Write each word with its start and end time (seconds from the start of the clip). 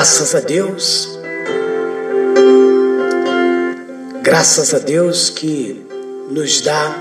Graças 0.00 0.34
a 0.34 0.40
Deus, 0.40 1.18
graças 4.22 4.72
a 4.72 4.78
Deus 4.78 5.28
que 5.28 5.84
nos 6.30 6.62
dá 6.62 6.96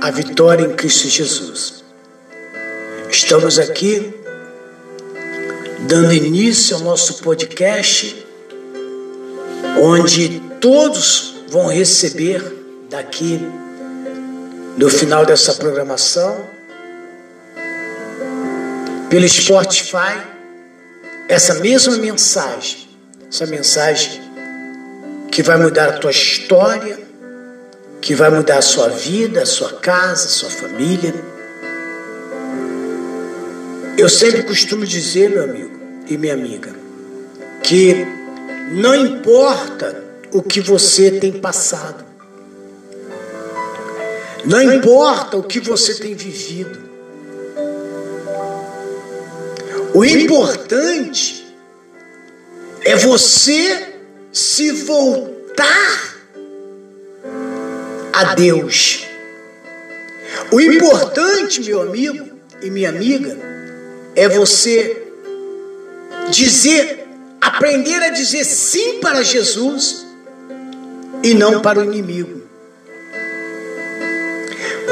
a 0.00 0.10
vitória 0.10 0.64
em 0.64 0.74
Cristo 0.74 1.06
Jesus. 1.06 1.84
Estamos 3.08 3.60
aqui 3.60 4.12
dando 5.88 6.12
início 6.12 6.74
ao 6.74 6.82
nosso 6.82 7.22
podcast, 7.22 8.26
onde 9.80 10.40
todos 10.60 11.44
vão 11.48 11.68
receber 11.68 12.42
daqui 12.90 13.40
no 14.76 14.90
final 14.90 15.24
dessa 15.24 15.54
programação 15.54 16.44
pelo 19.08 19.28
Spotify 19.28 20.35
essa 21.28 21.54
mesma 21.54 21.96
mensagem, 21.96 22.88
essa 23.28 23.46
mensagem 23.46 24.22
que 25.30 25.42
vai 25.42 25.56
mudar 25.56 25.88
a 25.88 25.92
tua 25.98 26.10
história, 26.10 26.98
que 28.00 28.14
vai 28.14 28.30
mudar 28.30 28.58
a 28.58 28.62
sua 28.62 28.88
vida, 28.88 29.42
a 29.42 29.46
sua 29.46 29.72
casa, 29.74 30.26
a 30.26 30.30
sua 30.30 30.50
família. 30.50 31.14
Eu 33.98 34.08
sempre 34.08 34.44
costumo 34.44 34.86
dizer, 34.86 35.30
meu 35.30 35.44
amigo 35.44 35.80
e 36.08 36.16
minha 36.16 36.34
amiga, 36.34 36.72
que 37.62 38.06
não 38.72 38.94
importa 38.94 40.04
o 40.32 40.42
que 40.42 40.60
você 40.60 41.10
tem 41.10 41.32
passado, 41.32 42.04
não 44.44 44.62
importa 44.62 45.36
o 45.36 45.42
que 45.42 45.58
você 45.58 45.94
tem 45.94 46.14
vivido, 46.14 46.85
O 49.96 50.04
importante 50.04 51.42
é 52.84 52.96
você 52.96 53.94
se 54.30 54.70
voltar 54.70 56.18
a 58.12 58.34
Deus. 58.34 59.06
O 60.52 60.60
importante, 60.60 61.62
meu 61.62 61.80
amigo 61.80 62.28
e 62.60 62.68
minha 62.68 62.90
amiga, 62.90 63.38
é 64.14 64.28
você 64.28 65.02
dizer, 66.28 67.08
aprender 67.40 68.02
a 68.02 68.10
dizer 68.10 68.44
sim 68.44 69.00
para 69.00 69.22
Jesus 69.22 70.04
e 71.22 71.32
não 71.32 71.62
para 71.62 71.80
o 71.80 71.84
inimigo. 71.84 72.42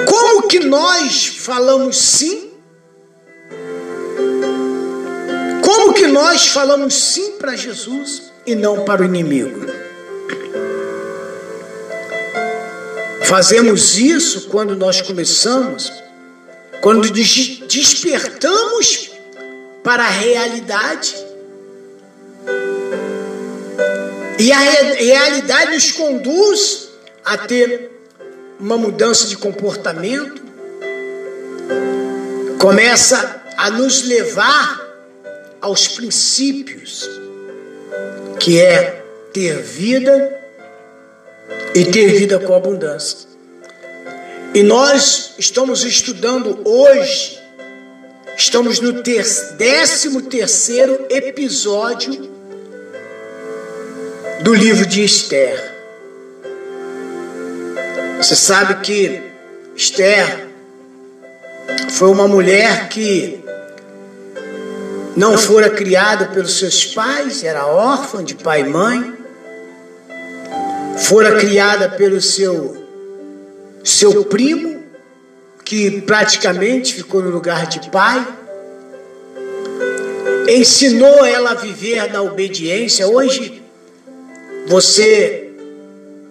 Como 0.08 0.48
que 0.48 0.60
nós 0.60 1.26
falamos 1.26 1.98
sim 1.98 2.43
Como 5.84 5.92
que 5.92 6.06
nós 6.06 6.48
falamos 6.48 6.94
sim 6.94 7.32
para 7.32 7.54
Jesus 7.54 8.32
e 8.46 8.54
não 8.54 8.86
para 8.86 9.02
o 9.02 9.04
inimigo? 9.04 9.66
Fazemos 13.24 13.98
isso 13.98 14.48
quando 14.48 14.74
nós 14.74 15.02
começamos, 15.02 15.92
quando 16.80 17.10
despertamos 17.10 19.10
para 19.82 20.04
a 20.04 20.08
realidade. 20.08 21.14
E 24.38 24.52
a 24.52 24.58
realidade 24.58 25.74
nos 25.74 25.92
conduz 25.92 26.88
a 27.22 27.36
ter 27.36 27.90
uma 28.58 28.78
mudança 28.78 29.26
de 29.26 29.36
comportamento, 29.36 30.42
começa 32.58 33.42
a 33.58 33.68
nos 33.68 34.02
levar 34.04 34.83
aos 35.64 35.88
princípios, 35.88 37.08
que 38.38 38.60
é 38.60 39.02
ter 39.32 39.62
vida 39.62 40.38
e 41.74 41.86
ter 41.86 42.08
vida 42.18 42.38
com 42.38 42.54
abundância. 42.54 43.26
E 44.52 44.62
nós 44.62 45.32
estamos 45.38 45.82
estudando 45.82 46.60
hoje, 46.68 47.40
estamos 48.36 48.78
no 48.78 49.02
ter, 49.02 49.24
13 49.56 50.20
terceiro 50.24 51.06
episódio 51.08 52.30
do 54.42 54.52
livro 54.52 54.84
de 54.84 55.02
Esther. 55.02 55.72
Você 58.18 58.36
sabe 58.36 58.82
que 58.82 59.22
Esther 59.74 60.46
foi 61.90 62.10
uma 62.10 62.28
mulher 62.28 62.90
que 62.90 63.43
não 65.16 65.38
fora 65.38 65.70
criada 65.70 66.26
pelos 66.26 66.58
seus 66.58 66.84
pais, 66.86 67.44
era 67.44 67.66
órfã 67.66 68.22
de 68.22 68.34
pai 68.34 68.62
e 68.62 68.64
mãe, 68.64 69.14
fora 70.98 71.36
criada 71.36 71.88
pelo 71.90 72.20
seu 72.20 72.82
seu 73.82 74.24
primo, 74.24 74.82
que 75.64 76.00
praticamente 76.02 76.94
ficou 76.94 77.22
no 77.22 77.30
lugar 77.30 77.66
de 77.66 77.90
pai, 77.90 78.26
ensinou 80.48 81.24
ela 81.24 81.50
a 81.50 81.54
viver 81.54 82.10
na 82.12 82.22
obediência. 82.22 83.06
Hoje 83.06 83.62
você 84.66 85.52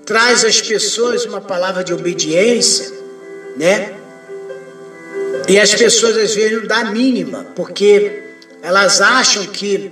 traz 0.05 0.43
às 0.43 0.61
pessoas 0.61 1.25
uma 1.25 1.39
palavra 1.39 1.83
de 1.83 1.93
obediência, 1.93 2.91
né? 3.55 3.93
E 5.47 5.59
as 5.59 5.73
pessoas 5.75 6.17
às 6.17 6.33
vezes 6.33 6.59
não 6.59 6.67
dá 6.67 6.85
mínima, 6.85 7.45
porque 7.55 8.23
elas 8.63 9.01
acham 9.01 9.45
que 9.47 9.91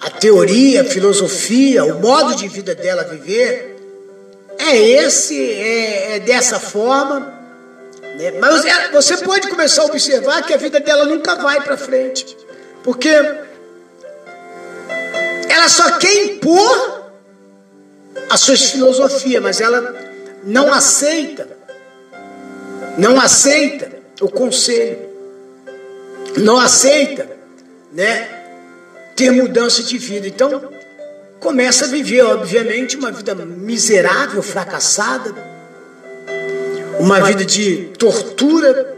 a 0.00 0.10
teoria, 0.10 0.82
a 0.82 0.84
filosofia, 0.84 1.84
o 1.84 2.00
modo 2.00 2.34
de 2.34 2.48
vida 2.48 2.74
dela 2.74 3.04
viver 3.04 3.76
é 4.58 4.76
esse, 4.76 5.40
é, 5.40 6.16
é 6.16 6.18
dessa 6.18 6.58
forma. 6.58 7.32
Né? 8.18 8.32
Mas 8.40 8.64
você 8.90 9.18
pode 9.18 9.46
começar 9.48 9.82
a 9.82 9.84
observar 9.84 10.42
que 10.42 10.52
a 10.52 10.56
vida 10.56 10.80
dela 10.80 11.04
nunca 11.04 11.36
vai 11.36 11.60
para 11.60 11.76
frente, 11.76 12.36
porque 12.82 13.08
ela 15.48 15.68
só 15.68 15.96
quer 15.98 16.24
impor 16.24 17.12
as 18.28 18.40
suas 18.40 18.64
filosofias, 18.64 19.40
mas 19.40 19.60
ela 19.60 19.94
não 20.42 20.74
aceita, 20.74 21.48
não 22.98 23.20
aceita 23.20 23.92
o 24.20 24.28
conselho, 24.28 25.08
não 26.36 26.58
aceita 26.58 27.41
né, 27.92 28.28
ter 29.14 29.30
mudança 29.30 29.82
de 29.82 29.98
vida. 29.98 30.26
Então, 30.26 30.72
começa 31.38 31.84
a 31.84 31.88
viver, 31.88 32.22
obviamente, 32.22 32.96
uma 32.96 33.12
vida 33.12 33.34
miserável, 33.34 34.42
fracassada, 34.42 35.34
uma 36.98 37.20
vida 37.20 37.44
de 37.44 37.90
tortura, 37.98 38.96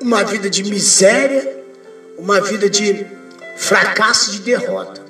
uma 0.00 0.22
vida 0.24 0.50
de 0.50 0.62
miséria, 0.64 1.64
uma 2.18 2.40
vida 2.40 2.68
de 2.68 3.06
fracasso 3.56 4.30
e 4.30 4.32
de 4.34 4.38
derrota. 4.40 5.00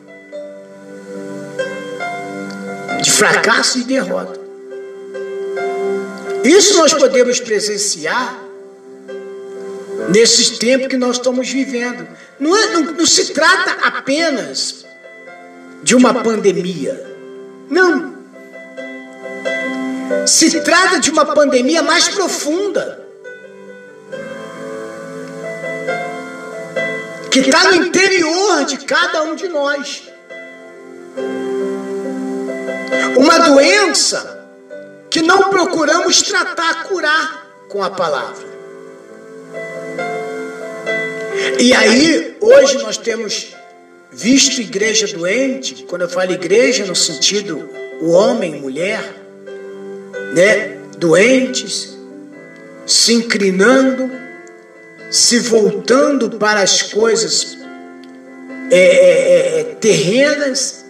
De 3.03 3.11
fracasso 3.11 3.79
e 3.79 3.85
derrota. 3.85 4.39
Isso 6.45 6.77
nós 6.77 6.93
podemos 6.95 7.41
presenciar 7.41 8.39
nesses 10.09 10.59
tempos 10.59 10.89
que 10.89 10.97
nós 10.97 11.17
estamos 11.17 11.49
vivendo. 11.49 12.07
Não, 12.41 12.57
é, 12.57 12.67
não, 12.69 12.81
não 12.95 13.07
se 13.07 13.35
trata 13.35 13.87
apenas 13.87 14.87
de 15.83 15.95
uma 15.95 16.15
pandemia. 16.15 17.07
Não. 17.69 18.19
Se 20.27 20.61
trata 20.63 20.99
de 20.99 21.11
uma 21.11 21.27
pandemia 21.27 21.83
mais 21.83 22.09
profunda. 22.09 23.07
Que 27.31 27.41
está 27.41 27.65
no 27.65 27.87
interior 27.87 28.65
de 28.65 28.79
cada 28.79 29.23
um 29.23 29.35
de 29.37 29.47
nós. 29.49 30.03
Uma 33.17 33.39
doença 33.39 34.49
que 35.11 35.21
não 35.21 35.51
procuramos 35.51 36.23
tratar, 36.23 36.85
curar 36.85 37.47
com 37.69 37.83
a 37.83 37.91
palavra. 37.91 38.50
E 41.59 41.73
aí, 41.73 42.37
hoje 42.41 42.79
nós 42.79 42.97
temos 42.97 43.55
visto 44.13 44.61
igreja 44.61 45.07
doente, 45.07 45.85
quando 45.85 46.03
eu 46.03 46.09
falo 46.09 46.33
igreja 46.33 46.85
no 46.85 46.97
sentido 46.97 47.69
o 48.01 48.11
homem, 48.11 48.61
mulher, 48.61 49.03
né, 50.35 50.77
doentes, 50.97 51.97
se 52.87 53.13
inclinando, 53.13 54.11
se 55.11 55.39
voltando 55.39 56.31
para 56.31 56.61
as 56.63 56.83
coisas 56.83 57.59
é, 58.71 58.79
é, 58.79 59.59
é, 59.59 59.61
é 59.61 59.65
terrenas, 59.81 60.85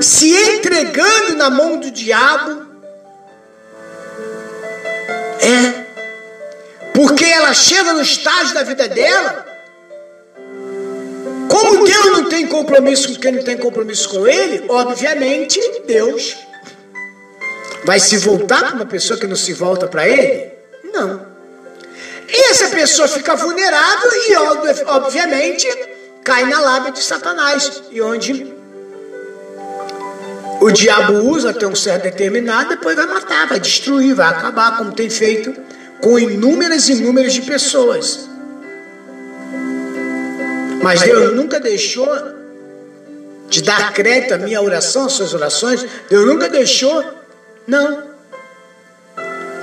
se 0.00 0.34
entregando 0.34 1.34
na 1.36 1.50
mão 1.50 1.78
do 1.78 1.90
diabo, 1.90 2.66
é, 5.40 5.85
porque 7.06 7.24
ela 7.24 7.54
chega 7.54 7.92
no 7.92 8.02
estágio 8.02 8.52
da 8.52 8.64
vida 8.64 8.88
dela 8.88 9.46
como 11.48 11.86
Deus 11.86 12.06
não 12.06 12.28
tem 12.28 12.48
compromisso 12.48 13.14
com 13.14 13.20
quem 13.20 13.32
não 13.32 13.44
tem 13.44 13.56
compromisso 13.56 14.08
com 14.08 14.26
Ele, 14.26 14.64
obviamente 14.68 15.60
Deus 15.86 16.36
vai 17.84 18.00
se 18.00 18.18
voltar 18.18 18.64
para 18.64 18.74
uma 18.74 18.86
pessoa 18.86 19.18
que 19.18 19.28
não 19.28 19.36
se 19.36 19.52
volta 19.52 19.86
para 19.86 20.08
Ele? 20.08 20.50
Não. 20.92 21.24
E 22.28 22.50
essa 22.50 22.68
pessoa 22.70 23.06
fica 23.06 23.36
vulnerável 23.36 24.10
e, 24.12 24.36
obviamente, 24.86 25.68
cai 26.24 26.44
na 26.46 26.58
lábia 26.60 26.90
de 26.90 27.00
Satanás. 27.00 27.84
E 27.92 28.02
onde 28.02 28.52
o 30.60 30.72
diabo 30.72 31.12
usa 31.30 31.50
até 31.50 31.64
um 31.64 31.76
certo 31.76 32.02
determinado, 32.02 32.70
depois 32.70 32.96
vai 32.96 33.06
matar, 33.06 33.46
vai 33.46 33.60
destruir, 33.60 34.14
vai 34.14 34.26
acabar, 34.26 34.76
como 34.76 34.90
tem 34.90 35.08
feito 35.08 35.65
com 36.00 36.18
inúmeras 36.18 36.88
e 36.88 36.92
inúmeras 36.92 37.32
de 37.32 37.42
pessoas. 37.42 38.28
Mas 40.82 41.02
Deus 41.02 41.34
nunca 41.34 41.58
deixou 41.58 42.08
de 43.48 43.62
dar 43.62 43.92
crédito 43.92 44.34
à 44.34 44.38
minha 44.38 44.60
oração, 44.60 45.06
às 45.06 45.12
suas 45.12 45.34
orações. 45.34 45.84
Deus 46.08 46.26
nunca 46.26 46.48
deixou, 46.48 47.04
não. 47.66 48.04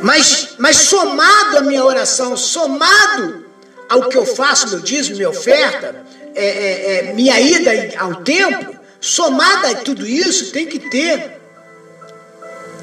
Mas, 0.02 0.56
mas 0.58 0.76
somado 0.78 1.60
à 1.60 1.62
minha 1.62 1.84
oração, 1.86 2.36
somado 2.36 3.46
ao 3.88 4.10
que 4.10 4.18
eu 4.18 4.26
faço, 4.26 4.70
meu 4.70 4.80
dízimo, 4.80 5.16
minha 5.18 5.30
oferta, 5.30 5.96
é, 6.36 6.46
é, 6.46 7.10
é, 7.10 7.14
minha 7.14 7.40
ida 7.40 7.72
ao 7.98 8.16
templo, 8.16 8.76
somada 9.00 9.70
a 9.70 9.76
tudo 9.76 10.06
isso, 10.06 10.52
tem 10.52 10.66
que 10.66 10.80
ter 10.80 11.40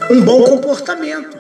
um 0.09 0.21
bom 0.23 0.45
comportamento. 0.45 1.40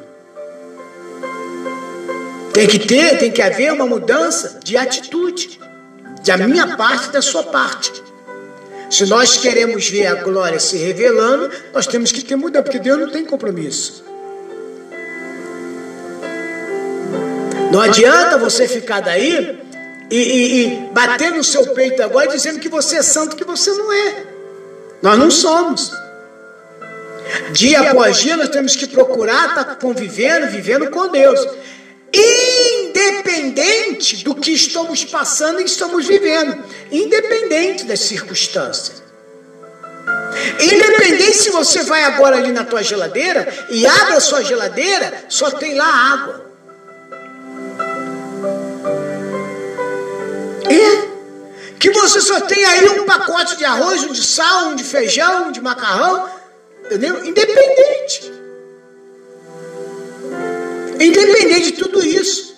Tem 2.52 2.66
que 2.66 2.78
ter, 2.78 3.18
tem 3.18 3.30
que 3.30 3.40
haver 3.40 3.72
uma 3.72 3.86
mudança 3.86 4.58
de 4.62 4.76
atitude 4.76 5.60
da 6.24 6.36
minha 6.36 6.76
parte 6.76 7.08
e 7.08 7.12
da 7.12 7.22
sua 7.22 7.44
parte. 7.44 8.02
Se 8.90 9.06
nós 9.06 9.36
queremos 9.36 9.88
ver 9.88 10.06
a 10.06 10.14
glória 10.16 10.58
se 10.58 10.76
revelando, 10.76 11.50
nós 11.72 11.86
temos 11.86 12.10
que 12.10 12.22
ter 12.22 12.34
mudança, 12.34 12.64
porque 12.64 12.78
Deus 12.78 12.98
não 12.98 13.10
tem 13.10 13.24
compromisso. 13.24 14.04
Não 17.70 17.80
adianta 17.80 18.36
você 18.36 18.66
ficar 18.66 18.98
daí 18.98 19.60
e, 20.10 20.16
e, 20.16 20.64
e, 20.64 20.90
bater 20.92 21.30
no 21.30 21.44
seu 21.44 21.68
peito 21.68 22.02
agora 22.02 22.26
dizendo 22.26 22.58
que 22.58 22.68
você 22.68 22.96
é 22.96 23.02
santo, 23.02 23.36
que 23.36 23.44
você 23.44 23.70
não 23.70 23.92
é. 23.92 24.26
Nós 25.00 25.16
não 25.16 25.30
somos. 25.30 25.92
Dia 27.52 27.92
após 27.92 28.16
dia 28.16 28.36
nós 28.36 28.48
temos 28.48 28.74
que 28.74 28.88
procurar 28.88 29.50
estar 29.50 29.76
convivendo, 29.76 30.48
vivendo 30.48 30.90
com 30.90 31.08
Deus 31.08 31.38
independente 32.12 34.24
do 34.24 34.34
que 34.34 34.52
estamos 34.52 35.04
passando 35.04 35.60
e 35.60 35.64
estamos 35.64 36.06
vivendo, 36.06 36.64
independente 36.90 37.84
das 37.84 38.00
circunstâncias. 38.00 39.00
Independente 40.60 41.34
se 41.34 41.50
você 41.50 41.82
vai 41.84 42.02
agora 42.04 42.36
ali 42.36 42.52
na 42.52 42.64
tua 42.64 42.82
geladeira 42.82 43.66
e 43.68 43.86
abre 43.86 44.14
a 44.14 44.20
sua 44.20 44.42
geladeira, 44.42 45.24
só 45.28 45.50
tem 45.50 45.74
lá 45.74 45.86
água. 45.86 46.50
E 50.68 51.10
que 51.78 51.90
você 51.90 52.20
só 52.20 52.40
tem 52.42 52.64
aí 52.64 52.88
um 52.90 53.06
pacote 53.06 53.56
de 53.56 53.64
arroz, 53.64 54.04
um 54.04 54.12
de 54.12 54.22
sal, 54.22 54.68
um 54.68 54.76
de 54.76 54.84
feijão, 54.84 55.48
um 55.48 55.52
de 55.52 55.60
macarrão, 55.60 56.28
entendeu? 56.84 57.24
Independente. 57.24 58.39
Independente 61.00 61.72
de 61.72 61.72
tudo 61.72 62.04
isso. 62.04 62.56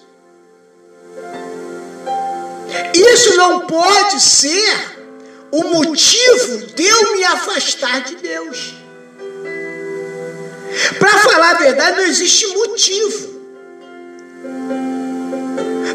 Isso 2.93 3.37
não 3.37 3.61
pode 3.61 4.21
ser 4.21 4.93
o 5.53 5.63
motivo 5.65 6.67
de 6.75 6.85
eu 6.85 7.13
me 7.13 7.25
afastar 7.25 8.03
de 8.03 8.17
Deus. 8.17 8.75
Para 10.99 11.19
falar 11.19 11.51
a 11.53 11.59
verdade, 11.59 11.99
não 11.99 12.05
existe 12.05 12.47
motivo. 12.49 13.33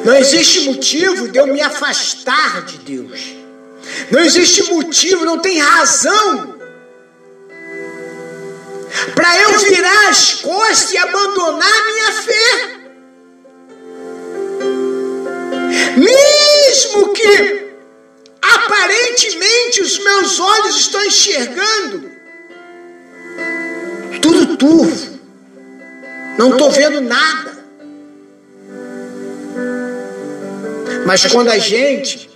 Não 0.06 0.16
existe 0.16 0.62
motivo 0.62 1.28
de 1.28 1.38
eu 1.38 1.48
me 1.48 1.62
afastar 1.62 2.64
de 2.66 2.78
Deus. 2.78 3.36
Não 4.10 4.22
existe 4.22 4.72
motivo, 4.72 5.26
não 5.26 5.40
tem 5.40 5.60
razão 5.60 6.57
para 9.16 9.42
eu 9.42 9.60
virar 9.60 10.10
as 10.10 10.36
costas 10.36 10.92
e 10.92 10.98
abandonar 10.98 11.72
a 11.72 11.86
minha 11.86 12.12
fé. 12.14 12.78
Mesmo 15.98 17.14
que 17.14 17.68
aparentemente 18.42 19.82
os 19.82 19.98
meus 20.00 20.40
olhos 20.40 20.76
estão 20.78 21.04
enxergando 21.06 22.12
tudo 24.22 24.58
turvo, 24.58 25.20
não 26.38 26.52
estou 26.52 26.72
vendo 26.72 27.02
nada. 27.02 27.58
Mas 31.06 31.26
quando 31.28 31.50
a 31.50 31.58
gente 31.58 32.30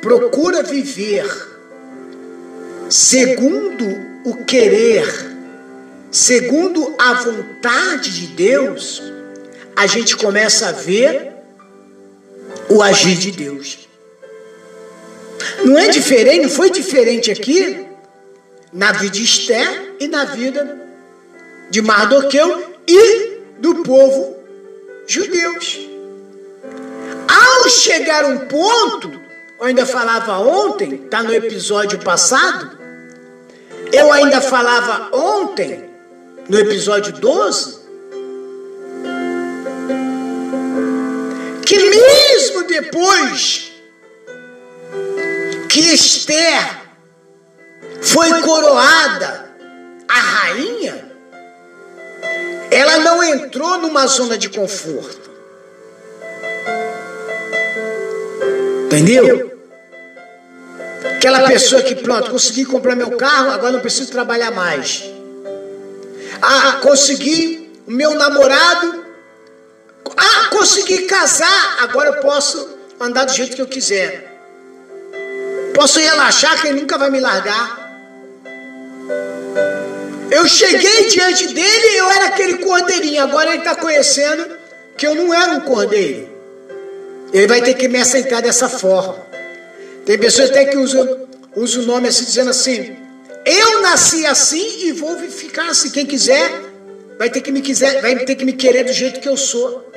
procura 0.00 0.62
viver 0.62 1.24
segundo 2.90 3.86
o 4.24 4.44
querer 4.44 5.31
segundo 6.12 6.94
a 6.98 7.14
vontade 7.14 8.20
de 8.20 8.26
Deus, 8.28 9.02
a 9.74 9.86
gente 9.86 10.14
começa 10.14 10.68
a 10.68 10.72
ver 10.72 11.32
o 12.68 12.82
agir 12.82 13.16
de 13.16 13.32
Deus. 13.32 13.88
Não 15.64 15.78
é 15.78 15.88
diferente, 15.88 16.42
não 16.42 16.50
foi 16.50 16.70
diferente 16.70 17.30
aqui 17.30 17.86
na 18.70 18.92
vida 18.92 19.10
de 19.10 19.24
Esther 19.24 19.94
e 19.98 20.06
na 20.06 20.26
vida 20.26 20.80
de 21.70 21.80
Mardoqueu 21.80 22.76
e 22.86 23.38
do 23.58 23.76
povo 23.82 24.36
judeus. 25.06 25.80
Ao 27.26 27.68
chegar 27.70 28.26
um 28.26 28.40
ponto, 28.40 29.10
eu 29.58 29.66
ainda 29.66 29.86
falava 29.86 30.38
ontem, 30.38 30.94
está 31.04 31.22
no 31.22 31.32
episódio 31.32 31.98
passado, 32.00 32.78
eu 33.90 34.12
ainda 34.12 34.40
falava 34.40 35.16
ontem 35.16 35.91
no 36.48 36.58
episódio 36.58 37.12
12, 37.12 37.78
que 41.64 41.78
mesmo 41.78 42.64
depois 42.64 43.72
que 45.68 45.94
Esther 45.94 46.80
foi 48.00 48.42
coroada 48.42 49.50
a 50.08 50.20
rainha, 50.20 51.12
ela 52.70 52.98
não 52.98 53.22
entrou 53.22 53.78
numa 53.78 54.06
zona 54.06 54.36
de 54.36 54.48
conforto. 54.48 55.30
Entendeu? 58.86 59.50
Aquela 61.16 61.46
pessoa 61.46 61.82
que, 61.82 61.94
pronto, 61.94 62.30
consegui 62.30 62.64
comprar 62.64 62.96
meu 62.96 63.12
carro, 63.12 63.50
agora 63.50 63.72
não 63.72 63.80
preciso 63.80 64.10
trabalhar 64.10 64.50
mais 64.50 65.11
ah, 66.42 66.80
consegui 66.82 67.70
o 67.86 67.90
meu 67.90 68.14
namorado, 68.14 69.04
ah, 70.16 70.48
consegui 70.50 71.02
casar, 71.02 71.78
agora 71.82 72.10
eu 72.10 72.20
posso 72.20 72.78
andar 73.00 73.24
do 73.24 73.32
jeito 73.32 73.54
que 73.54 73.62
eu 73.62 73.66
quiser. 73.66 74.28
Posso 75.74 76.00
relaxar 76.00 76.60
que 76.60 76.68
ele 76.68 76.80
nunca 76.80 76.98
vai 76.98 77.10
me 77.10 77.20
largar. 77.20 77.80
Eu 80.30 80.48
cheguei 80.48 81.08
diante 81.08 81.48
dele 81.48 81.86
e 81.92 81.96
eu 81.98 82.10
era 82.10 82.26
aquele 82.26 82.58
cordeirinho. 82.58 83.22
Agora 83.22 83.50
ele 83.50 83.58
está 83.58 83.74
conhecendo 83.74 84.56
que 84.96 85.06
eu 85.06 85.14
não 85.14 85.32
era 85.32 85.52
um 85.52 85.60
cordeiro. 85.60 86.28
Ele 87.32 87.46
vai 87.46 87.62
ter 87.62 87.74
que 87.74 87.88
me 87.88 88.00
aceitar 88.00 88.42
dessa 88.42 88.68
forma. 88.68 89.26
Tem 90.04 90.18
pessoas 90.18 90.50
até 90.50 90.64
que 90.64 90.76
usam, 90.76 91.28
usam 91.54 91.82
o 91.82 91.86
nome 91.86 92.08
assim, 92.08 92.24
dizendo 92.24 92.50
assim: 92.50 92.96
eu 93.44 93.82
nasci 93.82 94.24
assim 94.26 94.86
e 94.86 94.92
vou 94.92 95.18
ficar 95.28 95.70
assim. 95.70 95.90
Quem 95.90 96.06
quiser 96.06 96.50
vai 97.18 97.30
ter 97.30 97.40
que 97.40 97.52
me 97.52 97.60
quiser, 97.60 98.00
vai 98.00 98.16
ter 98.24 98.34
que 98.34 98.44
me 98.44 98.52
querer 98.52 98.84
do 98.84 98.92
jeito 98.92 99.20
que 99.20 99.28
eu 99.28 99.36
sou. 99.36 99.90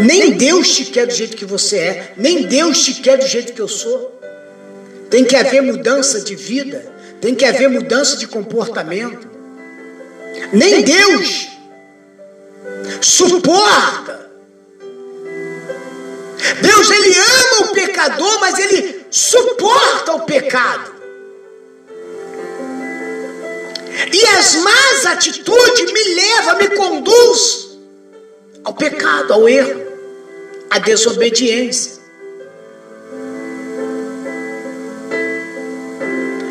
Nem 0.00 0.32
Deus 0.32 0.74
te 0.74 0.86
quer 0.86 1.06
do 1.06 1.12
jeito 1.12 1.36
que 1.36 1.44
você 1.44 1.76
é, 1.76 2.12
nem 2.16 2.44
Deus 2.44 2.82
te 2.82 2.94
quer 2.94 3.18
do 3.18 3.26
jeito 3.26 3.52
que 3.52 3.60
eu 3.60 3.68
sou. 3.68 4.18
Tem 5.10 5.24
que 5.24 5.36
haver 5.36 5.62
mudança 5.62 6.20
de 6.20 6.34
vida, 6.34 6.86
tem 7.20 7.34
que 7.34 7.44
haver 7.44 7.68
mudança 7.68 8.16
de 8.16 8.26
comportamento. 8.26 9.28
Nem 10.52 10.82
Deus 10.82 11.48
suporta. 13.00 14.30
Deus 16.62 16.90
ele 16.90 17.14
ama 17.18 17.70
o 17.70 17.74
pecador, 17.74 18.40
mas 18.40 18.58
ele 18.58 18.99
suporta 19.10 20.12
o 20.12 20.20
pecado. 20.20 20.94
E 24.12 24.26
as 24.38 24.56
más 24.56 25.06
atitudes 25.06 25.92
me 25.92 26.14
levam, 26.14 26.58
me 26.58 26.68
conduz 26.76 27.78
ao 28.64 28.74
pecado, 28.74 29.32
ao 29.32 29.48
erro, 29.48 29.82
à 30.70 30.78
desobediência. 30.78 32.00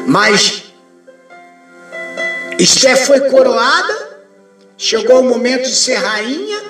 Mas 0.05 0.69
Esté 2.59 2.93
foi 2.97 3.21
coroada, 3.29 4.19
chegou 4.77 5.21
o 5.21 5.23
momento 5.23 5.63
de 5.63 5.75
ser 5.75 5.95
rainha, 5.95 6.61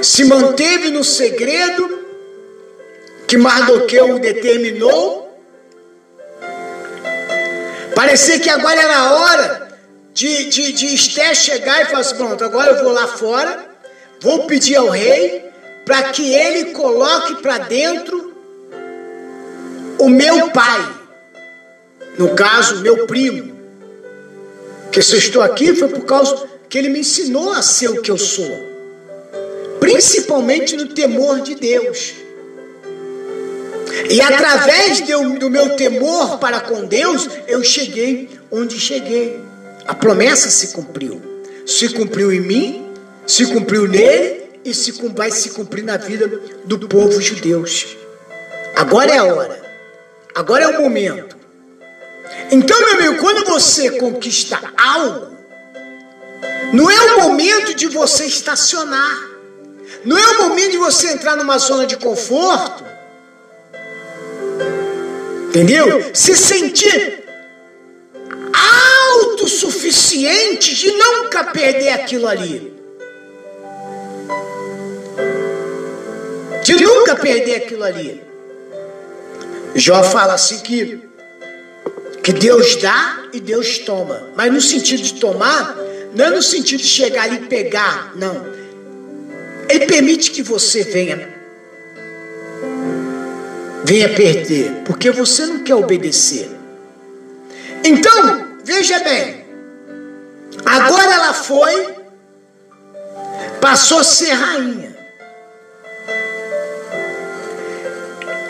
se 0.00 0.24
manteve 0.24 0.92
no 0.92 1.02
segredo 1.02 1.97
que 3.28 3.36
Mardoqueu 3.36 4.18
determinou. 4.18 5.38
Parecia 7.94 8.40
que 8.40 8.48
agora 8.48 8.80
era 8.80 8.96
a 8.96 9.12
hora 9.12 9.68
de, 10.14 10.46
de, 10.46 10.72
de 10.72 10.94
Esté 10.94 11.34
chegar 11.34 11.82
e 11.82 11.84
falar 11.86 12.00
assim: 12.00 12.16
pronto, 12.16 12.42
agora 12.42 12.72
eu 12.72 12.82
vou 12.82 12.92
lá 12.92 13.06
fora, 13.06 13.68
vou 14.20 14.46
pedir 14.46 14.76
ao 14.76 14.88
rei 14.88 15.44
para 15.84 16.04
que 16.04 16.34
ele 16.34 16.72
coloque 16.72 17.42
para 17.42 17.58
dentro 17.58 18.34
o 19.98 20.08
meu 20.08 20.50
pai. 20.50 20.96
No 22.16 22.34
caso, 22.34 22.80
meu 22.80 23.06
primo. 23.06 23.58
Que 24.90 25.02
se 25.02 25.12
eu 25.12 25.18
estou 25.18 25.42
aqui 25.42 25.74
foi 25.74 25.88
por 25.88 26.04
causa 26.06 26.48
que 26.68 26.78
ele 26.78 26.88
me 26.88 27.00
ensinou 27.00 27.52
a 27.52 27.60
ser 27.60 27.90
o 27.90 28.00
que 28.00 28.10
eu 28.10 28.16
sou. 28.16 28.66
Principalmente 29.78 30.76
no 30.76 30.86
temor 30.86 31.40
de 31.40 31.54
Deus. 31.54 32.27
E 34.10 34.20
através 34.20 35.00
do 35.00 35.50
meu 35.50 35.76
temor 35.76 36.38
para 36.38 36.60
com 36.60 36.84
Deus, 36.84 37.28
eu 37.46 37.62
cheguei 37.64 38.30
onde 38.50 38.78
cheguei. 38.78 39.40
A 39.86 39.94
promessa 39.94 40.50
se 40.50 40.68
cumpriu. 40.68 41.20
Se 41.66 41.88
cumpriu 41.90 42.32
em 42.32 42.40
mim, 42.40 42.92
se 43.26 43.46
cumpriu 43.46 43.86
nele 43.86 44.48
e 44.64 44.74
se 44.74 44.92
vai 45.14 45.30
se 45.30 45.50
cumprir 45.50 45.84
na 45.84 45.96
vida 45.96 46.28
do 46.64 46.88
povo 46.88 47.20
judeu. 47.20 47.64
Agora 48.76 49.10
é 49.10 49.18
a 49.18 49.24
hora. 49.24 49.62
Agora 50.34 50.64
é 50.64 50.68
o 50.68 50.82
momento. 50.82 51.36
Então, 52.50 52.78
meu 52.80 52.94
amigo, 52.94 53.22
quando 53.22 53.44
você 53.44 53.92
conquista 53.92 54.58
algo, 54.76 55.36
não 56.72 56.90
é 56.90 57.00
o 57.00 57.22
momento 57.22 57.74
de 57.74 57.86
você 57.86 58.24
estacionar. 58.24 59.28
Não 60.04 60.16
é 60.16 60.26
o 60.28 60.48
momento 60.48 60.72
de 60.72 60.78
você 60.78 61.08
entrar 61.08 61.36
numa 61.36 61.58
zona 61.58 61.86
de 61.86 61.96
conforto. 61.96 62.84
Entendeu? 65.48 66.10
Se 66.12 66.36
sentir 66.36 67.24
autossuficiente 69.32 70.74
de 70.74 70.92
nunca 70.92 71.44
perder 71.44 71.90
aquilo 71.90 72.28
ali. 72.28 72.72
De 76.62 76.74
nunca 76.74 77.16
perder 77.16 77.56
aquilo 77.56 77.84
ali. 77.84 78.22
Jó 79.74 80.02
fala 80.02 80.34
assim 80.34 80.58
que 80.60 81.08
que 82.22 82.32
Deus 82.34 82.76
dá 82.76 83.24
e 83.32 83.40
Deus 83.40 83.78
toma. 83.78 84.28
Mas 84.36 84.52
no 84.52 84.60
sentido 84.60 85.02
de 85.02 85.14
tomar, 85.14 85.74
não 86.14 86.26
é 86.26 86.30
no 86.30 86.42
sentido 86.42 86.80
de 86.80 86.86
chegar 86.86 87.22
ali 87.22 87.36
e 87.36 87.46
pegar, 87.46 88.12
não. 88.16 88.46
Ele 89.66 89.86
permite 89.86 90.30
que 90.30 90.42
você 90.42 90.84
venha 90.84 91.37
venha 93.88 94.08
perder, 94.10 94.82
porque 94.84 95.10
você 95.10 95.46
não 95.46 95.64
quer 95.64 95.74
obedecer. 95.74 96.46
Então, 97.82 98.46
veja 98.62 98.98
bem. 98.98 99.46
Agora 100.66 101.10
ela 101.10 101.32
foi 101.32 101.96
passou 103.62 104.00
a 104.00 104.04
ser 104.04 104.30
rainha. 104.30 104.94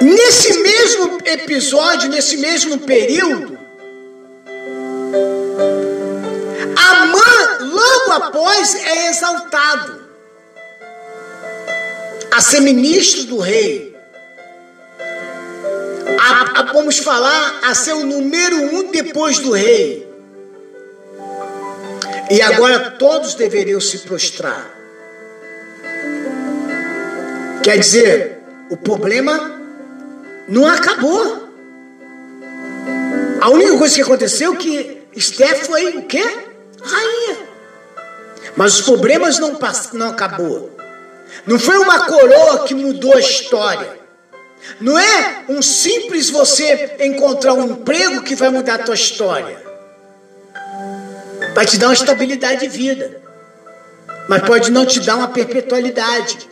Nesse 0.01 0.59
mesmo 0.59 1.19
episódio, 1.25 2.11
nesse 2.11 2.37
mesmo 2.39 2.81
período, 2.81 3.57
Amã, 6.77 7.59
logo 7.61 8.13
após, 8.25 8.75
é 8.75 9.11
exaltado 9.11 10.03
a 12.33 12.41
ser 12.41 12.61
ministro 12.61 13.23
do 13.25 13.39
rei. 13.39 13.88
A, 16.21 16.61
a, 16.61 16.73
vamos 16.73 16.99
falar, 16.99 17.61
a 17.63 17.75
ser 17.75 17.93
o 17.93 18.05
número 18.05 18.57
um 18.57 18.91
depois 18.91 19.39
do 19.39 19.53
rei. 19.53 20.07
E 22.31 22.43
agora 22.43 22.91
todos 22.93 23.35
deveriam 23.35 23.81
se 23.81 24.01
prostrar. 24.01 24.79
Quer 27.63 27.79
dizer, 27.79 28.39
o 28.71 28.77
problema 28.77 29.61
não 30.49 30.67
acabou. 30.67 31.49
A 33.41 33.51
única 33.51 33.79
coisa 33.79 33.95
que 33.95 34.03
aconteceu 34.03 34.55
é 34.55 34.57
que 34.57 35.03
Esther 35.15 35.65
foi 35.65 35.97
o 35.97 36.03
quê? 36.03 36.25
Rainha. 36.83 37.49
Mas 38.57 38.79
os 38.79 38.81
problemas 38.83 39.39
não, 39.39 39.59
não 39.93 40.09
acabou. 40.09 40.77
Não 41.47 41.59
foi 41.59 41.79
uma 41.79 42.07
coroa 42.07 42.65
que 42.65 42.75
mudou 42.75 43.15
a 43.15 43.21
história. 43.21 44.08
Não 44.81 44.99
é 44.99 45.45
um 45.49 45.63
simples 45.63 46.31
você 46.31 46.97
encontrar 47.01 47.55
um 47.55 47.73
emprego 47.73 48.23
que 48.23 48.35
vai 48.35 48.51
mudar 48.51 48.75
a 48.75 48.79
tua 48.79 48.95
história. 48.95 49.63
Vai 51.55 51.67
te 51.67 51.79
dar 51.79 51.89
uma 51.89 51.95
estabilidade 51.95 52.61
de 52.61 52.69
vida. 52.69 53.21
Mas 54.29 54.43
pode 54.43 54.71
não 54.71 54.85
te 54.85 55.01
dar 55.01 55.17
uma 55.17 55.29
perpetualidade. 55.29 56.49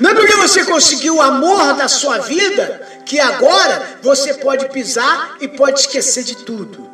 Não 0.00 0.10
é 0.10 0.14
porque 0.14 0.34
você 0.36 0.64
conseguiu 0.64 1.16
o 1.16 1.22
amor 1.22 1.74
da 1.74 1.88
sua 1.88 2.18
vida 2.18 2.80
que 3.04 3.20
agora 3.20 3.98
você 4.02 4.34
pode 4.34 4.68
pisar 4.70 5.36
e 5.40 5.48
pode 5.48 5.80
esquecer 5.80 6.24
de 6.24 6.36
tudo. 6.36 6.90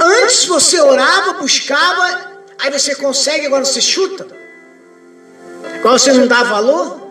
Antes 0.00 0.46
você 0.46 0.80
orava, 0.80 1.34
buscava, 1.34 2.32
aí 2.58 2.70
você 2.70 2.94
consegue, 2.94 3.46
agora 3.46 3.64
você 3.64 3.80
chuta. 3.80 4.26
Agora 5.74 5.98
você 5.98 6.12
não 6.12 6.26
dá 6.26 6.42
valor. 6.44 7.01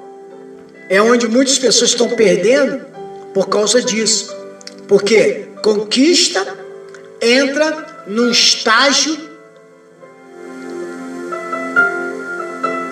É 0.92 1.02
onde 1.02 1.26
muitas 1.26 1.58
pessoas 1.58 1.92
estão 1.92 2.10
perdendo 2.10 2.86
por 3.34 3.48
causa 3.48 3.82
disso. 3.82 4.36
Porque 4.90 5.48
conquista 5.64 6.46
entra 7.22 8.04
num 8.08 8.30
estágio 8.30 9.18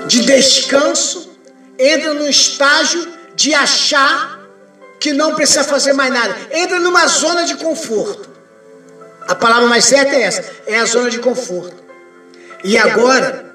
de 0.07 0.21
descanso, 0.21 1.29
entra 1.77 2.13
num 2.13 2.29
estágio 2.29 3.05
de 3.35 3.53
achar 3.53 4.47
que 4.97 5.11
não 5.11 5.35
precisa 5.35 5.65
fazer 5.65 5.91
mais 5.91 6.13
nada, 6.13 6.37
entra 6.51 6.79
numa 6.79 7.05
zona 7.05 7.43
de 7.43 7.55
conforto. 7.55 8.29
A 9.27 9.35
palavra 9.35 9.67
mais 9.67 9.83
certa 9.83 10.15
é 10.15 10.21
essa: 10.21 10.45
é 10.65 10.79
a 10.79 10.85
zona 10.85 11.09
de 11.09 11.19
conforto. 11.19 11.83
E 12.63 12.77
agora 12.77 13.53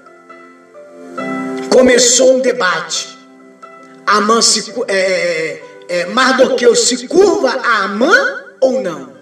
começou 1.71 2.37
um 2.37 2.41
debate. 2.41 3.14
Amã 4.07 4.43
se, 4.43 4.73
é, 4.89 4.95
é, 4.95 5.63
é, 5.89 6.07
Mardoqueu 6.07 6.75
se 6.75 7.07
curva 7.09 7.51
a 7.51 7.85
Amã 7.85 8.45
ou 8.61 8.81
não? 8.83 9.15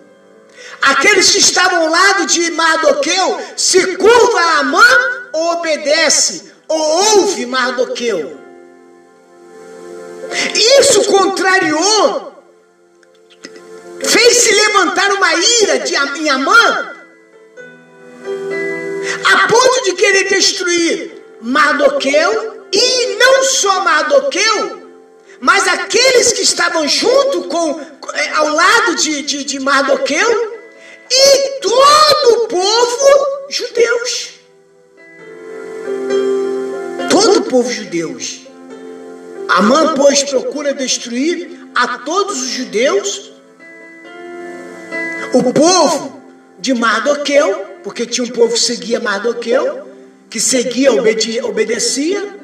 Aqueles 0.81 1.31
que 1.31 1.39
estavam 1.39 1.83
ao 1.85 1.91
lado 1.91 2.27
de 2.27 2.51
Mardoqueu 2.51 3.41
se 3.57 3.97
curva 3.97 4.41
a 4.41 4.59
Amã 4.59 4.85
ou 5.33 5.53
obedece 5.53 6.53
ou 6.69 6.79
ouve 6.79 7.47
Mardoqueu? 7.47 8.39
Isso 10.81 11.05
contrariou 11.05 12.33
fez-se 14.05 14.53
levantar 14.53 15.13
uma 15.13 15.35
ira 15.35 15.79
de, 15.81 15.95
em 15.95 16.29
Amã, 16.29 16.95
a 19.25 19.49
ponto 19.49 19.85
de 19.85 19.93
querer 19.95 20.29
destruir 20.29 21.23
Mardoqueu, 21.41 22.52
e 22.73 23.17
não 23.17 23.43
só 23.45 23.85
Mardoqueu, 23.85 24.83
mas 25.41 25.67
aqueles 25.69 26.33
que 26.33 26.43
estavam 26.43 26.87
junto 26.89 27.43
com, 27.49 27.81
eh, 28.15 28.31
ao 28.35 28.49
lado 28.49 28.95
de, 28.97 29.23
de, 29.23 29.45
de 29.45 29.61
Mardoqueu, 29.61 30.53
e 31.11 31.61
todo 31.61 32.45
o 32.45 32.49
povo 32.49 33.49
judeus. 33.51 34.43
povo 37.53 37.71
judeu. 37.71 38.17
Amã, 39.51 39.95
pois, 39.95 40.23
procura 40.23 40.73
destruir 40.73 41.69
a 41.75 41.99
todos 41.99 42.41
os 42.41 42.49
judeus, 42.49 43.31
o 45.35 45.53
povo 45.53 46.23
de 46.59 46.73
Mardoqueu, 46.73 47.67
porque 47.85 48.07
tinha 48.07 48.27
um 48.27 48.31
povo 48.31 48.55
que 48.55 48.61
seguia 48.61 49.01
Mardoqueu, 49.01 49.87
que 50.31 50.41
seguia, 50.41 50.95
obede 50.95 51.43
obedecia, 51.43 52.42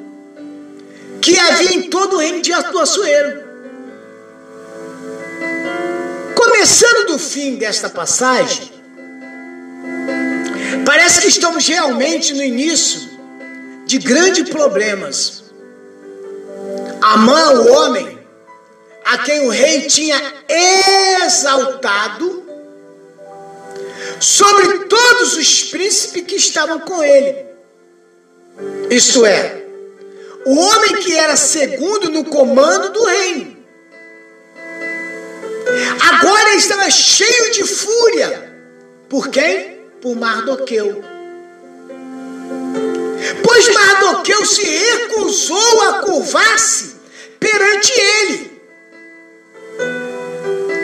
que 1.20 1.38
havia 1.38 1.74
em 1.74 1.82
todo 1.90 2.16
o 2.16 2.18
reino 2.18 2.40
de 2.40 2.52
Atuaçoeiro. 2.52 3.42
Começando 6.34 7.06
do 7.08 7.18
fim 7.18 7.56
desta 7.56 7.88
passagem, 7.88 8.72
parece 10.84 11.20
que 11.20 11.28
estamos 11.28 11.66
realmente 11.66 12.32
no 12.34 12.42
início 12.42 13.08
de 13.86 13.98
grandes 13.98 14.48
problemas. 14.48 15.44
Amã, 17.00 17.52
o 17.52 17.72
homem, 17.72 18.18
a 19.04 19.18
quem 19.18 19.46
o 19.46 19.50
rei 19.50 19.82
tinha 19.82 20.20
exaltado 21.24 22.46
sobre 24.20 24.80
todos 24.86 25.36
os 25.36 25.64
príncipes 25.64 26.24
que 26.24 26.36
estavam 26.36 26.80
com 26.80 27.02
ele. 27.02 27.46
Isto 28.90 29.24
é, 29.24 29.57
o 30.48 30.58
homem 30.58 31.02
que 31.02 31.14
era 31.14 31.36
segundo 31.36 32.08
no 32.08 32.24
comando 32.24 32.90
do 32.90 33.04
reino. 33.04 33.58
Agora 36.10 36.54
estava 36.54 36.90
cheio 36.90 37.52
de 37.52 37.64
fúria. 37.64 38.50
Por 39.10 39.28
quem? 39.28 39.78
Por 40.00 40.16
Mardoqueu. 40.16 41.04
Pois 43.44 43.68
Mardoqueu 43.74 44.46
se 44.46 44.64
recusou 44.64 45.82
a 45.82 45.92
curvar-se 46.00 46.96
perante 47.38 47.92
ele. 47.92 48.62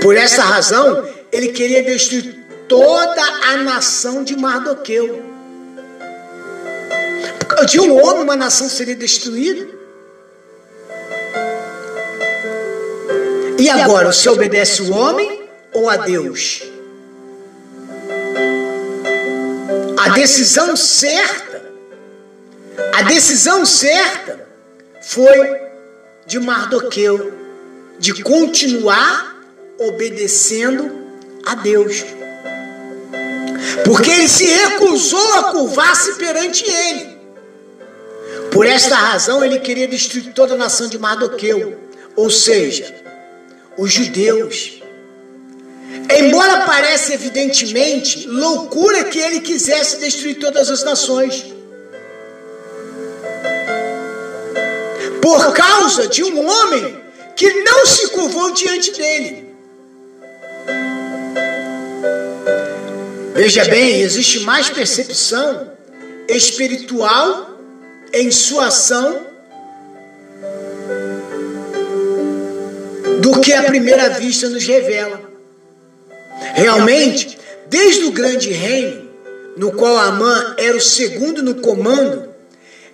Por 0.02 0.14
essa 0.14 0.42
razão, 0.42 1.08
ele 1.32 1.48
queria 1.52 1.82
destruir 1.82 2.38
toda 2.68 3.22
a 3.22 3.56
nação 3.56 4.22
de 4.22 4.36
Mardoqueu. 4.36 5.33
De 7.66 7.80
um 7.80 8.02
homem, 8.02 8.22
uma 8.22 8.36
nação 8.36 8.68
seria 8.68 8.94
destruída. 8.94 9.66
E 13.58 13.68
agora, 13.70 14.12
você 14.12 14.28
obedece 14.28 14.82
o 14.82 14.92
homem 14.92 15.48
ou 15.72 15.88
a 15.88 15.96
Deus? 15.96 16.62
A 19.96 20.10
decisão 20.10 20.76
certa, 20.76 21.62
a 22.92 23.02
decisão 23.02 23.64
certa 23.64 24.46
foi 25.00 25.60
de 26.26 26.38
Mardoqueu, 26.38 27.32
de 27.98 28.22
continuar 28.22 29.34
obedecendo 29.78 30.90
a 31.46 31.54
Deus. 31.54 32.04
Porque 33.84 34.10
ele 34.10 34.28
se 34.28 34.44
recusou 34.44 35.34
a 35.38 35.44
curvar-se 35.52 36.14
perante 36.14 36.64
ele. 36.68 37.13
Por 38.54 38.66
esta 38.66 38.94
razão, 38.94 39.44
ele 39.44 39.58
queria 39.58 39.88
destruir 39.88 40.32
toda 40.32 40.54
a 40.54 40.56
nação 40.56 40.88
de 40.88 40.96
Mardoqueu, 40.96 41.76
ou 42.14 42.30
seja, 42.30 42.94
os 43.76 43.92
judeus. 43.92 44.80
Embora 46.16 46.64
pareça 46.64 47.14
evidentemente 47.14 48.28
loucura 48.28 49.02
que 49.02 49.18
ele 49.18 49.40
quisesse 49.40 49.98
destruir 49.98 50.38
todas 50.38 50.70
as 50.70 50.84
nações. 50.84 51.44
Por 55.20 55.52
causa 55.52 56.06
de 56.06 56.22
um 56.22 56.48
homem 56.48 57.00
que 57.34 57.52
não 57.64 57.84
se 57.84 58.06
curvou 58.10 58.52
diante 58.52 58.92
dele. 58.92 59.52
Veja 63.34 63.64
bem, 63.64 64.00
existe 64.00 64.38
mais 64.40 64.70
percepção 64.70 65.72
espiritual 66.28 67.53
em 68.14 68.30
sua 68.30 68.68
ação 68.68 69.26
do 73.20 73.40
que 73.40 73.52
a 73.52 73.64
primeira 73.64 74.10
vista 74.10 74.48
nos 74.48 74.64
revela. 74.64 75.20
Realmente, 76.54 77.36
desde 77.66 78.04
o 78.04 78.12
grande 78.12 78.52
reino, 78.52 79.10
no 79.56 79.72
qual 79.72 79.98
Amã 79.98 80.54
era 80.56 80.76
o 80.76 80.80
segundo 80.80 81.42
no 81.42 81.56
comando, 81.56 82.32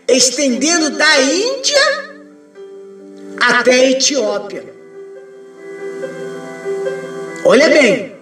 estendendo 0.08 0.90
da 0.90 1.20
Índia 1.20 2.10
até 3.38 3.72
a 3.72 3.90
Etiópia. 3.90 4.64
Olha 7.44 7.68
bem, 7.68 8.16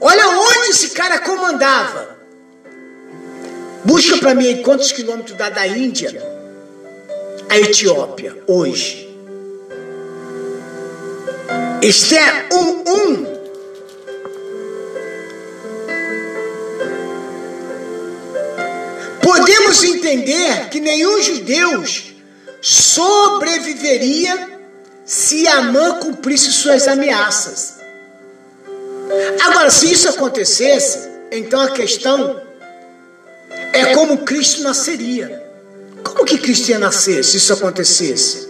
olha 0.00 0.28
onde 0.28 0.70
esse 0.70 0.90
cara 0.90 1.18
comandava. 1.18 2.14
Busca 3.84 4.18
para 4.18 4.34
mim 4.36 4.62
quantos 4.62 4.92
quilômetros 4.92 5.36
dá 5.36 5.50
da 5.50 5.66
Índia 5.66 6.33
a 7.54 7.60
Etiópia 7.60 8.36
hoje. 8.48 9.08
Este 11.80 12.16
é 12.16 12.48
um. 12.52 12.74
Podemos 19.22 19.84
entender 19.84 20.68
que 20.68 20.80
nenhum 20.80 21.22
judeu 21.22 21.84
sobreviveria 22.60 24.58
se 25.04 25.46
Amã 25.46 26.00
cumprisse 26.00 26.50
suas 26.50 26.88
ameaças. 26.88 27.74
Agora, 29.44 29.70
se 29.70 29.92
isso 29.92 30.08
acontecesse, 30.08 31.08
então 31.30 31.60
a 31.60 31.70
questão 31.70 32.42
é 33.72 33.94
como 33.94 34.18
Cristo 34.24 34.64
nasceria. 34.64 35.43
Como 36.04 36.24
que 36.24 36.38
Cristo 36.38 36.68
ia 36.68 36.78
nascer 36.78 37.24
se 37.24 37.38
isso 37.38 37.52
acontecesse? 37.52 38.48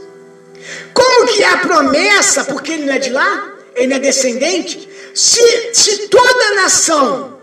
Como 0.92 1.26
que 1.26 1.44
a 1.44 1.58
promessa, 1.58 2.44
porque 2.44 2.72
ele 2.72 2.86
não 2.86 2.94
é 2.94 2.98
de 2.98 3.10
lá, 3.10 3.54
ele 3.74 3.86
não 3.86 3.96
é 3.96 4.00
descendente, 4.00 4.88
se, 5.14 5.70
se 5.72 6.08
toda 6.08 6.44
a 6.44 6.54
nação, 6.56 7.38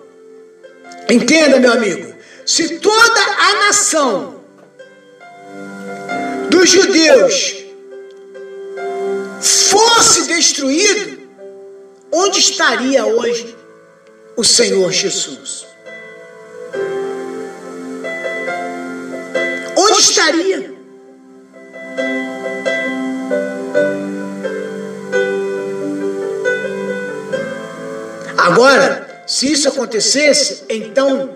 entenda 1.09 1.59
meu 1.59 1.71
amigo, 1.71 2.13
se 2.45 2.79
toda 2.79 3.21
a 3.21 3.65
nação 3.67 4.41
dos 6.49 6.69
judeus 6.69 7.55
fosse 9.41 10.27
destruído, 10.27 11.21
onde 12.11 12.39
estaria 12.39 13.05
hoje 13.05 13.55
o 14.35 14.43
Senhor 14.43 14.91
Jesus? 14.91 15.70
Agora, 28.37 29.23
se 29.27 29.51
isso 29.51 29.69
acontecesse, 29.69 30.63
então 30.69 31.35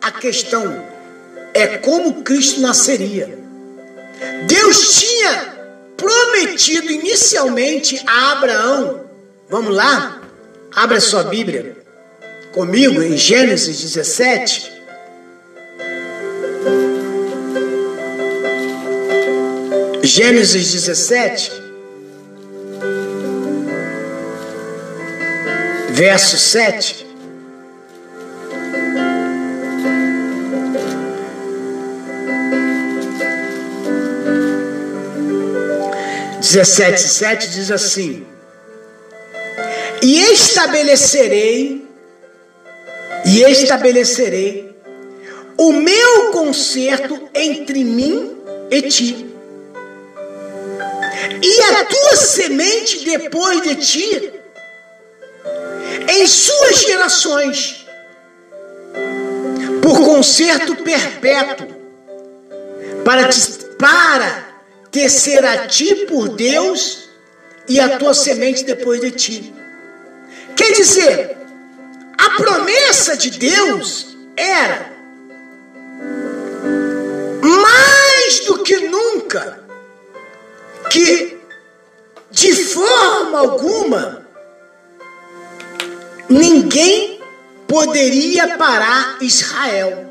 a 0.00 0.10
questão 0.10 0.86
é 1.54 1.78
como 1.78 2.22
Cristo 2.22 2.60
nasceria. 2.60 3.38
Deus 4.46 5.00
tinha 5.00 5.54
prometido 5.96 6.90
inicialmente 6.90 8.02
a 8.06 8.32
Abraão, 8.32 9.04
vamos 9.48 9.74
lá, 9.74 10.20
abra 10.74 11.00
sua 11.00 11.24
Bíblia 11.24 11.76
comigo 12.52 13.02
em 13.02 13.16
Gênesis 13.16 13.80
17. 13.80 14.79
Gênesis 20.12 20.72
17, 20.72 21.52
verso 25.90 26.36
7. 26.36 27.06
Dezessete, 36.40 37.00
sete 37.02 37.50
diz 37.50 37.70
assim: 37.70 38.26
E 40.02 40.18
estabelecerei, 40.32 41.86
e 43.26 43.42
estabelecerei 43.44 44.74
o 45.56 45.72
meu 45.72 46.32
conserto 46.32 47.28
entre 47.32 47.84
mim 47.84 48.36
e 48.72 48.82
ti 48.82 49.29
e 51.42 51.62
a 51.62 51.84
tua 51.84 52.16
semente 52.16 53.04
depois 53.04 53.62
de 53.62 53.76
ti, 53.76 54.32
em 56.08 56.26
suas 56.26 56.76
gerações, 56.80 57.86
por 59.82 60.04
conserto 60.04 60.76
perpétuo, 60.76 61.68
para 63.04 63.28
te, 63.28 63.40
para 63.78 64.48
tecer 64.90 65.44
a 65.44 65.66
ti 65.66 66.06
por 66.06 66.28
Deus 66.28 67.08
e 67.68 67.80
a 67.80 67.96
tua 67.98 68.12
semente 68.12 68.64
depois 68.64 69.00
de 69.00 69.10
ti. 69.12 69.54
Quer 70.54 70.72
dizer, 70.72 71.36
a 72.18 72.30
promessa 72.30 73.16
de 73.16 73.30
Deus 73.30 74.16
era 74.36 74.92
mais 77.40 78.40
do 78.40 78.62
que 78.62 78.80
nunca 78.80 79.59
que 80.90 81.38
de 82.30 82.54
forma 82.54 83.38
alguma 83.38 84.26
ninguém 86.28 87.20
poderia 87.66 88.56
parar 88.58 89.18
Israel. 89.20 90.10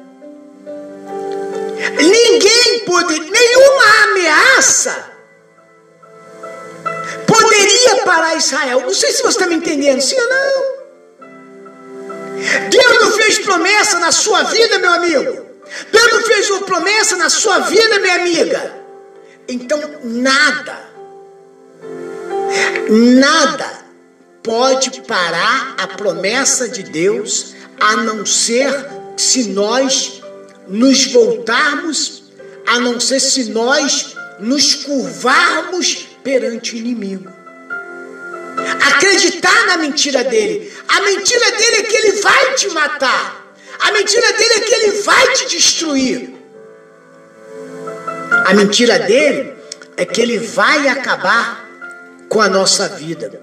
Ninguém 1.97 2.79
poderia, 2.85 3.31
nenhuma 3.31 4.03
ameaça 4.03 5.11
poderia 7.27 8.03
parar 8.05 8.35
Israel. 8.35 8.81
Não 8.81 8.93
sei 8.93 9.11
se 9.11 9.21
você 9.21 9.37
está 9.37 9.47
me 9.47 9.55
entendendo, 9.55 10.01
sim 10.01 10.19
ou 10.19 10.29
não. 10.29 10.79
Deus 12.69 13.01
não 13.01 13.11
fez 13.11 13.39
promessa 13.39 13.99
na 13.99 14.11
sua 14.11 14.43
vida, 14.43 14.79
meu 14.79 14.91
amigo. 14.91 15.45
Deus 15.91 16.11
não 16.11 16.21
fez 16.23 16.49
uma 16.49 16.61
promessa 16.61 17.15
na 17.17 17.29
sua 17.29 17.59
vida, 17.59 17.99
minha 17.99 18.15
amiga. 18.15 18.78
Então, 19.49 19.81
nada, 20.03 20.79
nada 22.87 23.79
pode 24.43 25.01
parar 25.01 25.75
a 25.79 25.87
promessa 25.87 26.69
de 26.69 26.83
Deus, 26.83 27.55
a 27.79 27.97
não 27.97 28.27
ser 28.27 28.71
se 29.17 29.49
nós 29.49 30.21
nos 30.67 31.07
voltarmos, 31.07 32.31
a 32.67 32.79
não 32.79 32.99
ser 32.99 33.19
se 33.19 33.45
nós 33.45 34.15
nos 34.39 34.75
curvarmos 34.75 36.07
perante 36.23 36.75
o 36.75 36.77
inimigo. 36.77 37.27
Acreditar 38.93 39.65
na 39.65 39.77
mentira 39.77 40.23
dele. 40.23 40.71
A 40.87 41.01
mentira 41.01 41.51
dele 41.53 41.75
é 41.77 41.83
que 41.83 41.95
ele 41.95 42.21
vai 42.21 42.53
te 42.53 42.67
matar. 42.69 43.55
A 43.79 43.91
mentira 43.93 44.31
dele 44.33 44.53
é 44.53 44.59
que 44.59 44.73
ele 44.75 45.01
vai 45.01 45.33
te 45.33 45.47
destruir. 45.47 46.38
A 48.49 48.53
mentira 48.55 48.97
dele 48.97 49.53
é 49.95 50.03
que 50.03 50.19
ele 50.19 50.39
vai 50.39 50.87
acabar 50.87 51.69
com 52.27 52.41
a 52.41 52.49
nossa 52.49 52.89
vida. 52.89 53.39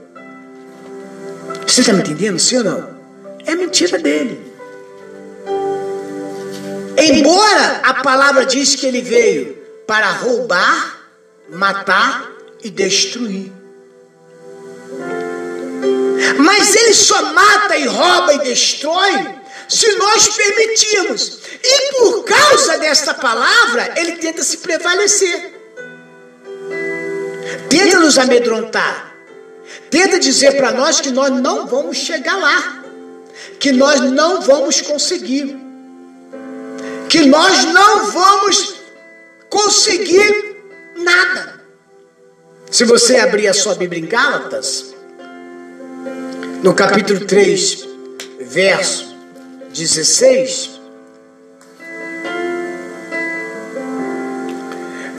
Você 1.64 1.82
está 1.82 1.92
me 1.92 2.00
entendendo, 2.00 2.40
sim 2.40 2.56
ou 2.56 2.64
não? 2.64 2.90
É 3.46 3.54
mentira 3.54 4.00
dele. 4.00 4.52
Embora 6.98 7.82
a 7.84 7.94
palavra 8.02 8.44
diz 8.44 8.74
que 8.74 8.84
ele 8.84 9.00
veio 9.00 9.56
para 9.86 10.10
roubar, 10.10 10.98
matar 11.50 12.28
e 12.64 12.68
destruir. 12.68 13.52
Mas 16.36 16.74
ele 16.74 16.94
só 16.94 17.32
mata 17.32 17.76
e 17.76 17.86
rouba 17.86 18.34
e 18.34 18.38
destrói 18.40 19.36
se 19.68 19.88
nós 19.98 20.26
permitirmos. 20.30 21.45
E 21.62 21.92
por 21.92 22.24
causa 22.24 22.78
desta 22.78 23.14
palavra, 23.14 23.94
ele 23.96 24.12
tenta 24.12 24.42
se 24.42 24.58
prevalecer. 24.58 25.54
Tenta 27.68 27.98
nos 27.98 28.18
amedrontar. 28.18 29.14
Tenta 29.90 30.18
dizer 30.18 30.56
para 30.56 30.72
nós 30.72 31.00
que 31.00 31.10
nós 31.10 31.30
não 31.30 31.66
vamos 31.66 31.96
chegar 31.96 32.36
lá. 32.36 32.84
Que 33.58 33.72
nós 33.72 34.00
não 34.00 34.40
vamos 34.40 34.80
conseguir. 34.80 35.56
Que 37.08 37.26
nós 37.26 37.64
não 37.64 38.10
vamos 38.10 38.76
conseguir 39.48 40.56
nada. 40.96 41.60
Se 42.70 42.84
você 42.84 43.16
abrir 43.16 43.48
a 43.48 43.54
sua 43.54 43.74
Bíblia 43.74 44.02
em 44.02 44.06
Gálatas, 44.06 44.94
no 46.62 46.74
capítulo 46.74 47.24
3, 47.24 47.86
verso 48.40 49.16
16, 49.70 50.75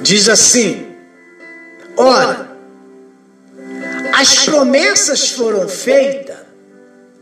diz 0.02 0.30
assim: 0.30 0.96
Ora, 1.96 2.50
as 4.14 4.46
promessas 4.46 5.30
foram 5.30 5.68
feitas 5.68 6.38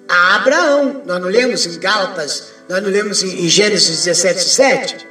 a 0.08 0.36
Abraão. 0.36 1.02
Nós 1.06 1.22
não 1.22 1.30
lemos 1.30 1.66
em 1.66 1.80
Gálatas, 1.80 2.52
nós 2.70 2.82
não 2.82 2.90
lemos 2.90 3.24
em 3.24 3.48
Gênesis 3.48 4.04
17, 4.04 4.44
7? 4.44 5.08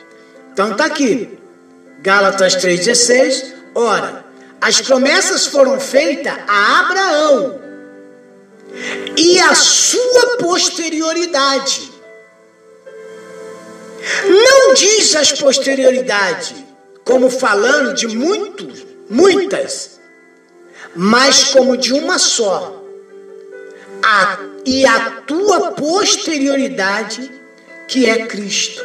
Então 0.53 0.73
está 0.73 0.85
aqui, 0.87 1.39
Gálatas 2.01 2.57
3,16. 2.57 3.53
Ora, 3.75 4.25
as 4.61 4.81
promessas 4.81 5.47
foram 5.47 5.81
feitas 5.81 6.33
a 6.47 6.81
Abraão 6.81 7.61
e 9.17 9.41
a 9.41 9.55
sua 9.55 10.37
posterioridade. 10.39 11.93
Não 14.27 14.75
diz 14.75 15.15
as 15.17 15.33
posterioridade 15.33 16.64
como 17.05 17.29
falando 17.31 17.95
de 17.95 18.09
muitos, 18.09 18.85
muitas, 19.09 20.01
mas 20.97 21.45
como 21.45 21.77
de 21.77 21.93
uma 21.93 22.19
só. 22.19 22.83
A, 24.03 24.39
e 24.67 24.85
a 24.85 25.23
tua 25.27 25.73
posterioridade, 25.73 27.31
que 27.89 28.07
é 28.07 28.27
Cristo. 28.27 28.83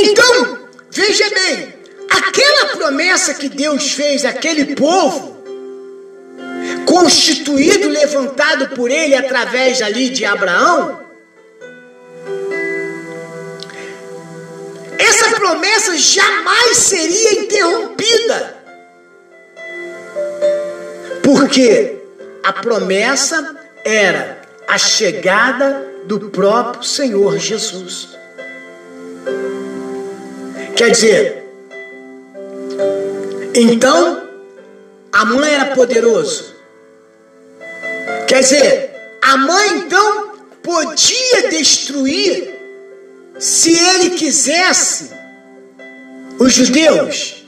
Então, 0.00 0.58
veja 0.90 1.30
bem, 1.30 1.74
aquela 2.10 2.76
promessa 2.76 3.34
que 3.34 3.48
Deus 3.48 3.92
fez 3.92 4.24
àquele 4.24 4.74
povo, 4.74 5.36
constituído, 6.84 7.88
levantado 7.88 8.74
por 8.74 8.90
ele 8.90 9.14
através 9.14 9.80
ali 9.82 10.10
de 10.10 10.24
Abraão, 10.24 11.03
essa 14.98 15.36
promessa 15.36 15.96
jamais 15.96 16.76
seria 16.76 17.40
interrompida. 17.40 18.56
Porque 21.22 21.98
a 22.42 22.52
promessa 22.52 23.56
era 23.84 24.42
a 24.68 24.78
chegada 24.78 25.86
do 26.04 26.30
próprio 26.30 26.82
Senhor 26.82 27.38
Jesus. 27.38 28.16
Quer 30.76 30.90
dizer, 30.90 31.44
então 33.54 34.28
a 35.12 35.24
mãe 35.24 35.54
era 35.54 35.74
poderoso. 35.74 36.54
Quer 38.26 38.40
dizer, 38.40 38.90
a 39.22 39.36
mãe 39.36 39.78
então 39.78 40.32
podia 40.62 41.48
destruir 41.50 42.53
se 43.44 43.78
ele 43.78 44.10
quisesse 44.16 45.10
os 46.38 46.50
judeus. 46.50 47.44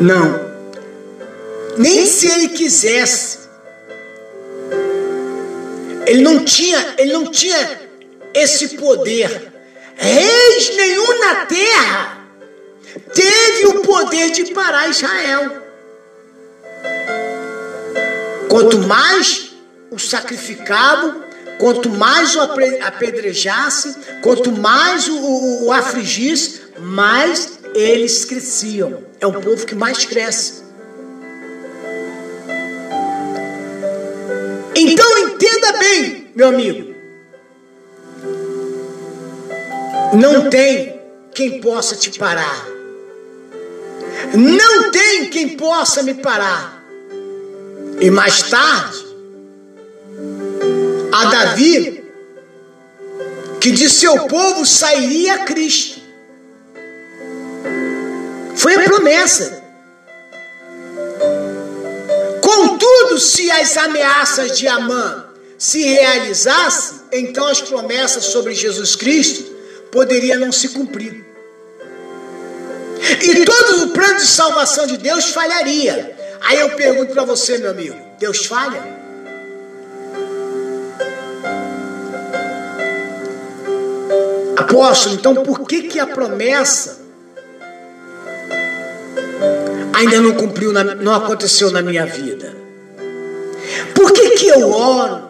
Não. 0.00 0.48
Nem 1.76 2.04
se 2.04 2.26
ele 2.26 2.48
quisesse. 2.48 3.38
Ele 6.04 6.22
não 6.22 6.44
tinha, 6.44 6.94
ele 6.98 7.12
não 7.12 7.30
tinha 7.30 7.80
esse 8.34 8.76
poder. 8.76 9.52
Reis 9.94 10.76
nenhum 10.76 11.20
na 11.20 11.46
terra 11.46 12.18
teve 13.14 13.66
o 13.68 13.82
poder 13.82 14.32
de 14.32 14.52
parar 14.52 14.88
Israel. 14.88 15.62
Quanto 18.48 18.78
mais 18.78 19.52
o 19.92 19.98
sacrificavam, 19.98 21.27
quanto 21.58 21.90
mais 21.90 22.36
o 22.36 22.40
apedrejasse, 22.40 23.96
quanto 24.22 24.52
mais 24.52 25.08
o, 25.08 25.16
o, 25.16 25.66
o 25.66 25.72
afligisse, 25.72 26.62
mais 26.78 27.58
eles 27.74 28.24
cresciam. 28.24 29.04
É 29.20 29.26
o 29.26 29.32
povo 29.32 29.66
que 29.66 29.74
mais 29.74 30.04
cresce. 30.04 30.62
Então 34.74 35.18
entenda 35.18 35.72
bem, 35.72 36.30
meu 36.34 36.48
amigo. 36.48 36.94
Não 40.14 40.48
tem 40.48 41.00
quem 41.34 41.60
possa 41.60 41.96
te 41.96 42.16
parar. 42.18 42.66
Não 44.34 44.90
tem 44.90 45.26
quem 45.30 45.56
possa 45.56 46.02
me 46.02 46.14
parar. 46.14 46.82
E 48.00 48.10
mais 48.10 48.42
tarde, 48.42 49.07
a 51.18 51.24
Davi, 51.26 52.04
que 53.60 53.72
de 53.72 53.90
seu 53.90 54.26
povo 54.26 54.64
sairia 54.64 55.40
Cristo. 55.40 56.00
Foi 58.56 58.74
a 58.74 58.82
promessa. 58.82 59.62
Contudo, 62.40 63.18
se 63.18 63.50
as 63.50 63.76
ameaças 63.76 64.56
de 64.56 64.68
Amã 64.68 65.26
se 65.58 65.82
realizassem, 65.82 66.98
então 67.12 67.46
as 67.46 67.60
promessas 67.60 68.26
sobre 68.26 68.54
Jesus 68.54 68.94
Cristo 68.94 69.42
poderia 69.90 70.36
não 70.36 70.52
se 70.52 70.68
cumprir. 70.68 71.26
E 73.22 73.44
todo 73.44 73.84
o 73.84 73.88
plano 73.90 74.16
de 74.16 74.26
salvação 74.26 74.86
de 74.86 74.98
Deus 74.98 75.30
falharia. 75.30 76.16
Aí 76.42 76.60
eu 76.60 76.70
pergunto 76.70 77.12
para 77.12 77.24
você, 77.24 77.58
meu 77.58 77.70
amigo: 77.70 77.96
Deus 78.18 78.46
falha? 78.46 78.97
Apóstolo, 84.58 85.14
então 85.14 85.34
por 85.36 85.66
que, 85.66 85.82
que 85.82 85.98
a 85.98 86.06
promessa 86.06 87.00
ainda 89.94 90.20
não 90.20 90.34
cumpriu, 90.34 90.72
na, 90.72 90.82
não 90.82 91.14
aconteceu 91.14 91.70
na 91.70 91.82
minha 91.82 92.04
vida? 92.06 92.56
Por 93.94 94.12
que, 94.12 94.30
que 94.30 94.48
eu 94.48 94.70
oro? 94.70 95.28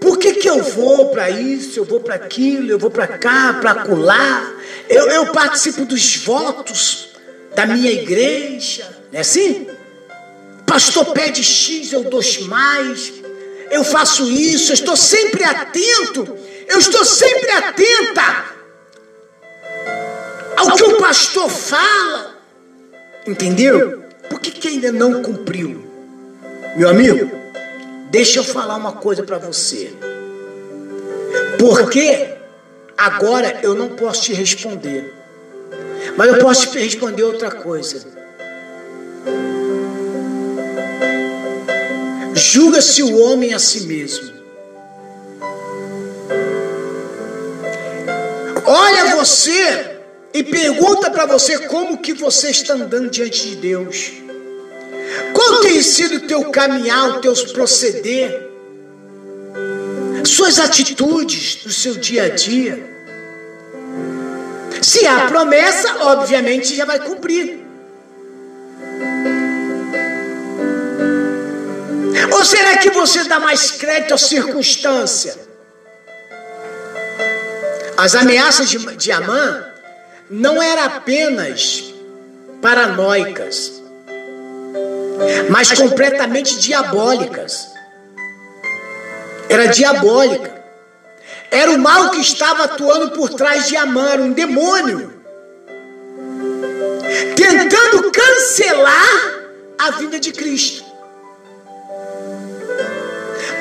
Por 0.00 0.18
que, 0.18 0.34
que 0.34 0.48
eu 0.48 0.62
vou 0.62 1.08
para 1.08 1.30
isso, 1.30 1.80
eu 1.80 1.84
vou 1.84 2.00
para 2.00 2.14
aquilo, 2.14 2.70
eu 2.70 2.78
vou 2.78 2.90
para 2.90 3.08
cá, 3.08 3.58
para 3.60 3.70
acolá? 3.70 4.52
Eu, 4.88 5.08
eu 5.08 5.26
participo 5.32 5.84
dos 5.84 6.16
votos 6.16 7.08
da 7.54 7.66
minha 7.66 7.90
igreja, 7.90 8.86
não 9.10 9.18
é 9.18 9.22
assim? 9.22 9.66
Pastor 10.66 11.06
pede 11.12 11.42
X, 11.42 11.92
eu 11.92 12.04
dou 12.04 12.20
mais. 12.48 13.12
Eu 13.70 13.82
faço 13.82 14.30
isso, 14.30 14.72
eu 14.72 14.74
estou 14.74 14.96
sempre 14.96 15.42
atento. 15.44 16.36
Eu 16.68 16.78
estou 16.78 17.04
sempre 17.04 17.50
atenta 17.50 18.44
ao 20.56 20.76
que 20.76 20.82
o 20.84 20.98
pastor 20.98 21.50
fala. 21.50 22.34
Entendeu? 23.26 24.02
Por 24.28 24.40
que, 24.40 24.50
que 24.50 24.68
ainda 24.68 24.92
não 24.92 25.22
cumpriu? 25.22 25.84
Meu 26.76 26.88
amigo, 26.88 27.30
deixa 28.10 28.40
eu 28.40 28.44
falar 28.44 28.76
uma 28.76 28.92
coisa 28.92 29.22
para 29.22 29.38
você. 29.38 29.92
Porque 31.58 32.34
agora 32.96 33.60
eu 33.62 33.74
não 33.74 33.90
posso 33.90 34.22
te 34.22 34.34
responder. 34.34 35.14
Mas 36.16 36.28
eu 36.28 36.38
posso 36.38 36.70
te 36.70 36.78
responder 36.78 37.22
outra 37.22 37.50
coisa. 37.50 38.06
Julga-se 42.34 43.02
o 43.02 43.18
homem 43.20 43.54
a 43.54 43.58
si 43.58 43.86
mesmo. 43.86 44.33
Olha 48.66 49.16
você 49.16 49.98
e 50.32 50.42
pergunta 50.42 51.10
para 51.10 51.26
você 51.26 51.58
como 51.68 51.98
que 51.98 52.12
você 52.12 52.50
está 52.50 52.74
andando 52.74 53.10
diante 53.10 53.50
de 53.50 53.56
Deus. 53.56 54.12
Qual 55.32 55.60
tem 55.60 55.82
sido 55.82 56.16
o 56.16 56.26
teu 56.26 56.50
caminhar, 56.50 57.10
o 57.10 57.20
teu 57.20 57.34
proceder, 57.52 58.50
suas 60.24 60.58
atitudes 60.58 61.56
do 61.62 61.70
seu 61.70 61.94
dia 61.94 62.24
a 62.24 62.28
dia? 62.30 62.94
Se 64.82 65.06
há 65.06 65.26
promessa, 65.26 66.04
obviamente 66.04 66.74
já 66.74 66.84
vai 66.84 66.98
cumprir. 67.00 67.64
Ou 72.32 72.44
será 72.44 72.78
que 72.78 72.90
você 72.90 73.24
dá 73.24 73.38
mais 73.38 73.70
crédito 73.72 74.14
à 74.14 74.18
circunstância? 74.18 75.53
As 78.04 78.14
ameaças 78.14 78.68
de, 78.68 78.78
de 78.96 79.10
Amã 79.10 79.64
não 80.28 80.62
eram 80.62 80.84
apenas 80.84 81.84
paranoicas, 82.60 83.82
mas 85.48 85.72
completamente 85.72 86.58
diabólicas. 86.58 87.66
Era 89.48 89.68
diabólica. 89.68 90.52
Era 91.50 91.70
o 91.70 91.78
mal 91.78 92.10
que 92.10 92.20
estava 92.20 92.64
atuando 92.64 93.12
por 93.12 93.30
trás 93.30 93.68
de 93.68 93.76
Amã, 93.78 94.06
era 94.10 94.20
um 94.20 94.32
demônio. 94.32 95.22
Tentando 97.34 98.12
cancelar 98.12 99.34
a 99.78 99.90
vinda 99.92 100.20
de 100.20 100.30
Cristo. 100.30 100.84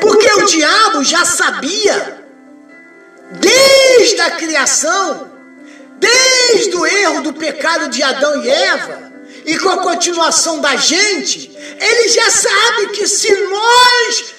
Porque 0.02 0.34
o 0.34 0.46
diabo 0.48 1.02
já 1.02 1.24
sabia, 1.24 2.23
desde 3.40 4.22
a 4.22 4.32
criação, 4.32 5.32
desde 5.98 6.76
o 6.76 6.86
erro 6.86 7.22
do 7.22 7.34
pecado 7.34 7.90
de 7.90 8.04
Adão 8.04 8.44
e 8.44 8.50
Eva, 8.50 9.14
e 9.46 9.58
com 9.58 9.70
a 9.70 9.78
continuação 9.80 10.62
da 10.62 10.76
gente, 10.76 11.52
ele 11.80 12.10
já 12.10 12.30
sabe 12.30 12.88
que 12.88 13.08
se 13.08 13.34
nós 13.34 14.34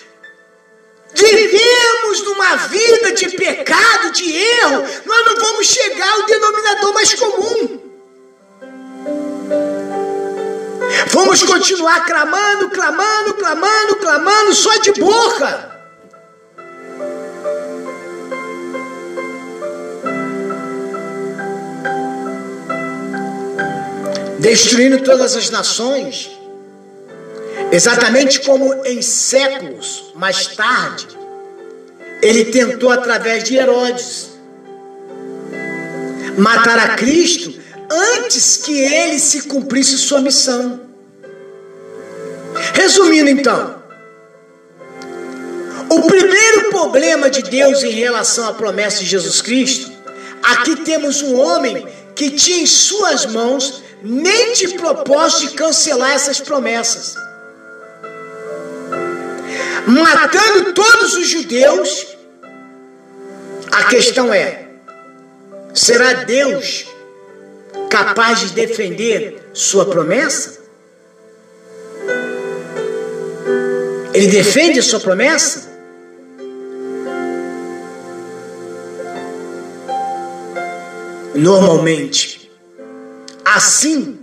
vivemos 1.15 2.23
numa 2.25 2.57
vida 2.57 3.13
de 3.13 3.29
pecado, 3.37 4.13
de 4.13 4.35
erro, 4.35 4.85
nós 5.05 5.27
não 5.27 5.37
vamos 5.37 5.67
chegar 5.67 6.11
ao 6.11 6.27
denominador 6.27 6.95
mais 6.95 7.15
comum. 7.15 7.81
Vamos 11.09 11.43
continuar 11.43 12.05
clamando, 12.07 12.71
clamando, 12.71 13.35
clamando, 13.35 13.97
clamando, 13.97 14.55
só 14.55 14.77
de 14.79 14.93
boca. 14.93 15.74
Destruindo 24.45 25.01
todas 25.01 25.35
as 25.35 25.49
nações, 25.49 26.31
exatamente 27.73 28.41
como 28.41 28.75
em 28.85 29.01
séculos 29.01 30.13
mais 30.15 30.49
tarde, 30.49 31.09
ele 32.21 32.45
tentou 32.45 32.91
através 32.91 33.43
de 33.43 33.57
Herodes 33.57 34.33
matar 36.37 36.79
a 36.79 36.89
Cristo 36.95 37.55
antes 37.91 38.59
que 38.59 38.79
ele 38.79 39.19
se 39.19 39.45
cumprisse 39.45 39.97
sua 39.97 40.21
missão. 40.21 40.79
Resumindo 42.75 43.31
então, 43.31 43.83
o 45.89 46.03
primeiro 46.03 46.69
problema 46.69 47.31
de 47.31 47.41
Deus 47.41 47.83
em 47.83 47.93
relação 47.93 48.47
à 48.47 48.53
promessa 48.53 48.99
de 48.99 49.07
Jesus 49.07 49.41
Cristo, 49.41 49.91
aqui 50.43 50.77
temos 50.85 51.23
um 51.23 51.41
homem 51.41 51.87
que 52.15 52.31
tinha 52.31 52.59
em 52.59 52.67
suas 52.67 53.25
mãos 53.25 53.84
nem 54.05 54.53
de 54.53 54.75
propósito 54.75 55.51
de 55.51 55.57
cancelar 55.57 56.13
essas 56.13 56.39
promessas. 56.39 57.15
Matando 59.87 60.75
todos 60.75 61.15
os 61.15 61.27
judeus, 61.27 62.07
a 63.73 63.85
questão 63.85 64.33
é: 64.33 64.69
será 65.73 66.25
Deus 66.25 66.87
capaz 67.89 68.41
de 68.41 68.51
defender 68.51 69.51
sua 69.55 69.87
promessa? 69.87 70.63
Ele 74.13 74.29
defende 74.29 74.79
a 74.79 74.83
sua 74.83 75.01
promessa? 75.01 75.73
Normalmente, 81.35 82.44
Assim, 83.45 84.21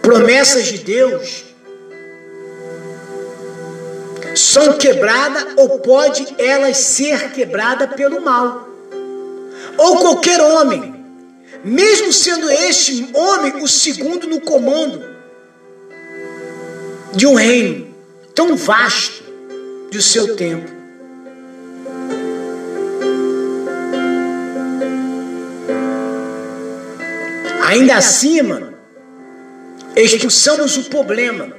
promessas 0.00 0.66
de 0.66 0.78
Deus 0.78 1.44
são 4.34 4.78
quebradas 4.78 5.46
ou 5.56 5.80
pode 5.80 6.26
elas 6.38 6.78
ser 6.78 7.32
quebrada 7.32 7.88
pelo 7.88 8.20
mal. 8.20 8.68
Ou 9.76 9.98
qualquer 9.98 10.40
homem, 10.40 11.04
mesmo 11.64 12.12
sendo 12.12 12.50
este 12.50 13.10
homem 13.14 13.62
o 13.62 13.68
segundo 13.68 14.26
no 14.26 14.40
comando 14.40 15.04
de 17.14 17.26
um 17.26 17.34
reino 17.34 17.94
tão 18.34 18.56
vasto 18.56 19.24
de 19.90 20.02
seu 20.02 20.36
tempo. 20.36 20.77
Ainda 27.68 27.96
acima, 27.96 28.72
expulsamos 29.94 30.78
o 30.78 30.84
problema. 30.84 31.52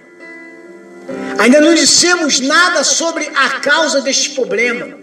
Ainda 1.38 1.62
não 1.62 1.76
dissemos 1.76 2.40
nada 2.40 2.84
sobre 2.84 3.30
a 3.36 3.60
causa 3.60 4.02
deste 4.02 4.32
problema. 4.32 4.98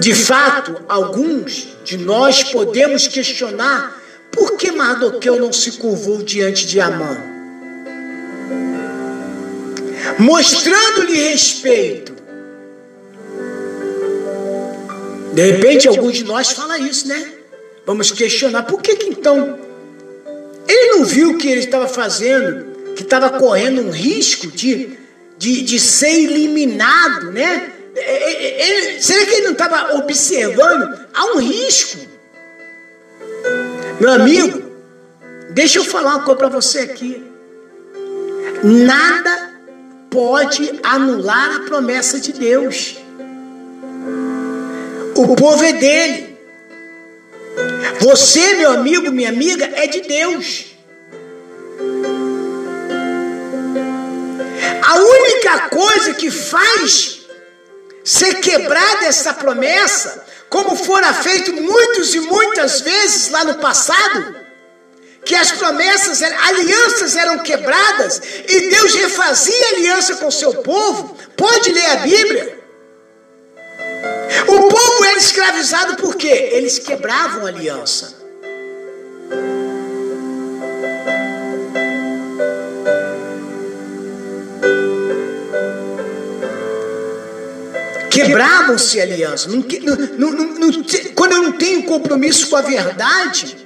De 0.00 0.12
fato, 0.16 0.82
alguns 0.88 1.76
de 1.84 1.96
nós 1.96 2.42
podemos 2.42 3.06
questionar 3.06 4.02
por 4.32 4.56
que 4.56 4.72
Mardoqueu 4.72 5.38
não 5.38 5.52
se 5.52 5.72
curvou 5.78 6.24
diante 6.24 6.66
de 6.66 6.80
Amã? 6.80 7.16
Mostrando-lhe 10.18 11.30
respeito. 11.30 12.16
De 15.32 15.52
repente, 15.52 15.86
alguns 15.86 16.14
de 16.14 16.24
nós 16.24 16.50
falam 16.50 16.84
isso, 16.84 17.06
né? 17.06 17.41
Vamos 17.86 18.10
questionar 18.10 18.62
por 18.64 18.80
que, 18.80 18.96
que 18.96 19.10
então 19.10 19.58
ele 20.68 20.96
não 20.96 21.04
viu 21.04 21.38
que 21.38 21.48
ele 21.48 21.60
estava 21.60 21.88
fazendo, 21.88 22.94
que 22.94 23.02
estava 23.02 23.30
correndo 23.30 23.82
um 23.82 23.90
risco 23.90 24.46
de, 24.46 24.96
de, 25.36 25.62
de 25.62 25.78
ser 25.80 26.24
eliminado, 26.24 27.32
né? 27.32 27.72
Ele, 27.94 28.04
é, 28.04 28.32
é, 28.32 28.96
é, 28.96 29.00
será 29.00 29.26
que 29.26 29.34
ele 29.34 29.44
não 29.44 29.52
estava 29.52 29.96
observando? 29.96 31.06
Há 31.12 31.24
um 31.34 31.38
risco. 31.38 31.98
Meu 34.00 34.12
amigo, 34.12 34.72
Deixa 35.52 35.78
eu 35.78 35.84
falar 35.84 36.16
uma 36.16 36.24
coisa 36.24 36.38
para 36.38 36.48
você 36.48 36.80
aqui. 36.80 37.22
Nada 38.64 39.52
pode 40.10 40.80
anular 40.82 41.56
a 41.56 41.60
promessa 41.60 42.18
de 42.18 42.32
Deus. 42.32 42.96
O 45.14 45.36
povo 45.36 45.62
é 45.62 45.74
dele. 45.74 46.31
Você, 48.00 48.54
meu 48.54 48.72
amigo, 48.72 49.10
minha 49.12 49.28
amiga, 49.28 49.64
é 49.74 49.86
de 49.86 50.00
Deus. 50.00 50.66
A 54.82 54.96
única 54.96 55.68
coisa 55.68 56.14
que 56.14 56.30
faz 56.30 57.20
ser 58.04 58.40
quebrada 58.40 59.06
essa 59.06 59.32
promessa, 59.32 60.24
como 60.48 60.76
fora 60.76 61.14
feito 61.14 61.52
muitos 61.52 62.14
e 62.14 62.20
muitas 62.20 62.80
vezes 62.80 63.30
lá 63.30 63.44
no 63.44 63.54
passado, 63.54 64.36
que 65.24 65.34
as 65.34 65.52
promessas, 65.52 66.20
alianças 66.22 67.16
eram 67.16 67.38
quebradas 67.38 68.20
e 68.48 68.68
Deus 68.68 68.94
refazia 68.94 69.68
aliança 69.68 70.16
com 70.16 70.30
seu 70.30 70.54
povo. 70.56 71.16
Pode 71.36 71.72
ler 71.72 71.86
a 71.86 71.96
Bíblia. 71.96 72.61
O 74.48 74.68
povo 74.68 75.04
era 75.04 75.18
escravizado 75.18 75.96
por 75.96 76.16
quê? 76.16 76.50
Eles 76.52 76.78
quebravam 76.78 77.46
aliança. 77.46 78.22
Quebravam-se 88.10 89.00
alianças. 89.00 89.52
quando 91.14 91.32
eu 91.32 91.42
não 91.42 91.52
tenho 91.52 91.84
compromisso 91.84 92.50
com 92.50 92.56
a 92.56 92.60
verdade, 92.60 93.56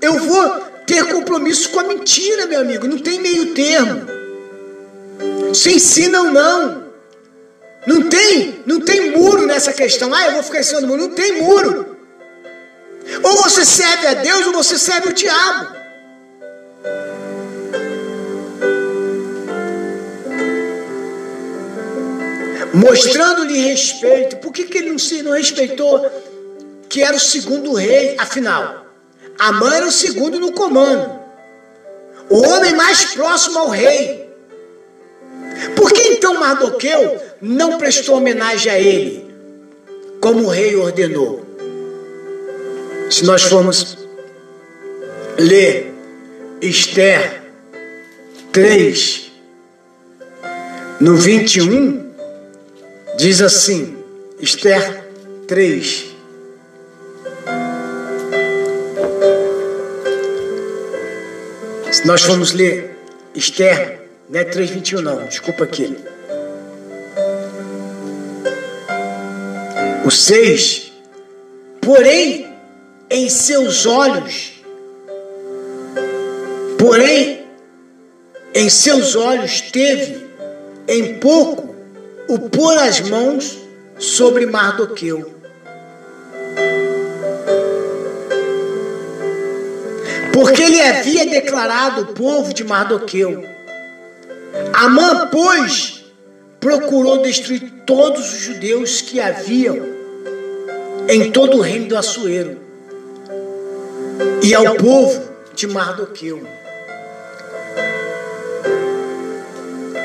eu 0.00 0.18
vou 0.20 0.60
ter 0.86 1.04
compromisso 1.06 1.70
com 1.70 1.80
a 1.80 1.84
mentira, 1.84 2.46
meu 2.46 2.60
amigo. 2.60 2.86
Não 2.86 2.98
tem 2.98 3.20
meio 3.20 3.54
termo. 3.54 4.06
Se 5.54 5.74
ensinam 5.74 6.32
não. 6.32 6.87
Não 7.88 8.02
tem, 8.06 8.62
não 8.66 8.80
tem 8.80 9.12
muro 9.12 9.46
nessa 9.46 9.72
questão. 9.72 10.12
Ah, 10.12 10.26
eu 10.26 10.32
vou 10.34 10.42
ficar 10.42 10.60
ensinando 10.60 10.86
muro. 10.86 11.08
Não 11.08 11.14
tem 11.14 11.40
muro. 11.40 11.96
Ou 13.22 13.36
você 13.38 13.64
serve 13.64 14.06
a 14.06 14.12
Deus 14.12 14.46
ou 14.46 14.52
você 14.52 14.78
serve 14.78 15.08
o 15.08 15.14
diabo. 15.14 15.74
Mostrando-lhe 22.74 23.58
respeito. 23.58 24.36
Por 24.36 24.52
que, 24.52 24.64
que 24.64 24.76
ele 24.76 24.90
não, 24.90 24.98
se, 24.98 25.22
não 25.22 25.32
respeitou 25.32 26.04
que 26.90 27.02
era 27.02 27.16
o 27.16 27.20
segundo 27.20 27.72
rei? 27.72 28.16
Afinal, 28.18 28.84
Amã 29.38 29.74
era 29.74 29.86
o 29.86 29.90
segundo 29.90 30.38
no 30.38 30.52
comando. 30.52 31.18
O 32.28 32.46
homem 32.46 32.74
mais 32.74 33.06
próximo 33.14 33.60
ao 33.60 33.70
rei. 33.70 34.28
Por 35.74 35.90
que 35.90 36.02
então 36.08 36.34
Mardoqueu 36.34 37.27
não 37.40 37.78
prestou 37.78 38.16
homenagem 38.16 38.72
a 38.72 38.78
ele, 38.78 39.24
como 40.20 40.44
o 40.44 40.48
rei 40.48 40.76
ordenou? 40.76 41.44
Se 43.10 43.24
nós 43.24 43.42
formos 43.42 43.96
ler 45.38 45.94
Esther 46.60 47.42
3, 48.52 49.32
no 51.00 51.16
21, 51.16 52.12
diz 53.16 53.40
assim: 53.40 53.96
Esther 54.40 55.04
3, 55.46 56.08
Se 61.98 62.06
nós 62.06 62.22
formos 62.22 62.52
ler 62.52 62.96
Esther, 63.34 64.02
não 64.28 64.38
é 64.38 64.44
3,21 64.44 65.00
não, 65.00 65.26
desculpa 65.26 65.64
aqui. 65.64 65.96
O 70.08 70.10
6, 70.10 70.90
porém 71.82 72.50
em 73.10 73.28
seus 73.28 73.84
olhos, 73.84 74.52
porém 76.78 77.44
em 78.54 78.70
seus 78.70 79.14
olhos 79.14 79.60
teve 79.60 80.26
em 80.88 81.18
pouco 81.18 81.74
o 82.26 82.38
pôr 82.48 82.78
as 82.78 83.02
mãos 83.02 83.58
sobre 83.98 84.46
Mardoqueu 84.46 85.30
porque 90.32 90.62
ele 90.62 90.80
havia 90.80 91.26
declarado 91.26 92.00
o 92.00 92.06
povo 92.14 92.54
de 92.54 92.64
Mardoqueu. 92.64 93.44
Amã, 94.72 95.28
pois, 95.30 96.02
procurou 96.58 97.20
destruir 97.20 97.82
todos 97.84 98.32
os 98.32 98.38
judeus 98.38 99.02
que 99.02 99.20
haviam 99.20 99.97
em 101.08 101.30
todo 101.30 101.56
o 101.56 101.60
reino 101.60 101.88
do 101.88 101.96
Assuero 101.96 102.58
e 104.42 104.54
ao 104.54 104.74
povo 104.76 105.22
de 105.54 105.66
Mardoqueu. 105.66 106.46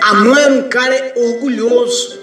Amã 0.02 0.40
era 0.40 0.54
um 0.54 0.70
cara 0.70 1.14
orgulhoso. 1.16 2.20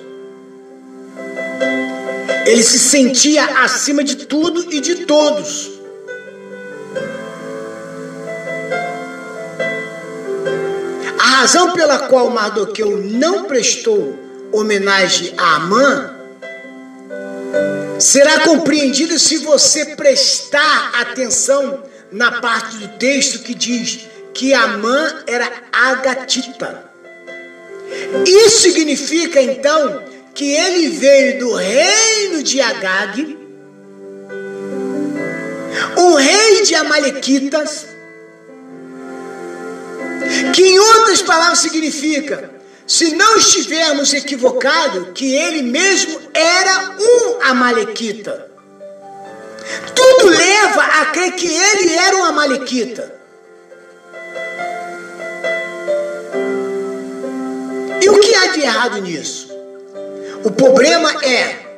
Ele 2.47 2.63
se 2.63 2.79
sentia 2.79 3.45
acima 3.63 4.03
de 4.03 4.17
tudo 4.17 4.73
e 4.73 4.81
de 4.81 5.07
todos. 5.07 5.81
razão 11.41 11.73
pela 11.73 12.01
qual 12.01 12.29
Mardoqueu 12.29 12.99
não 12.99 13.45
prestou 13.45 14.15
homenagem 14.53 15.33
a 15.39 15.57
Amã 15.57 16.20
será 18.01 18.41
compreendida 18.41 19.19
se 19.19 19.39
você 19.39 19.95
prestar 19.95 21.01
atenção 21.01 21.85
na 22.11 22.41
parte 22.41 22.77
do 22.79 22.89
texto 22.99 23.41
que 23.41 23.55
diz 23.55 24.09
que 24.33 24.55
Amã 24.55 25.23
era 25.27 25.51
agatita. 25.71 26.91
Isso 28.27 28.61
significa 28.61 29.41
então 29.41 30.03
que 30.35 30.53
ele 30.53 30.89
veio 30.89 31.39
do 31.41 31.55
reino 31.55 32.43
de 32.43 32.61
Agag, 32.61 33.39
o 35.97 36.15
rei 36.15 36.63
de 36.63 36.75
Amalequitas, 36.75 37.87
que 40.55 40.63
em 40.63 40.79
outras 40.79 41.23
palavras 41.23 41.59
significa, 41.59 42.51
se 42.91 43.15
não 43.15 43.37
estivermos 43.37 44.13
equivocados, 44.13 45.11
que 45.15 45.33
ele 45.33 45.63
mesmo 45.63 46.21
era 46.35 46.97
um 46.99 47.43
amalequita. 47.43 48.51
Tudo 49.95 50.27
leva 50.27 50.83
a 50.83 51.07
crer 51.07 51.37
que 51.37 51.47
ele 51.47 51.95
era 51.95 52.17
um 52.17 52.25
amalequita. 52.25 53.15
E 58.03 58.11
o 58.11 58.19
que 58.19 58.35
há 58.35 58.47
de 58.49 58.61
errado 58.61 59.01
nisso? 59.03 59.49
O 60.43 60.51
problema 60.51 61.13
é 61.25 61.77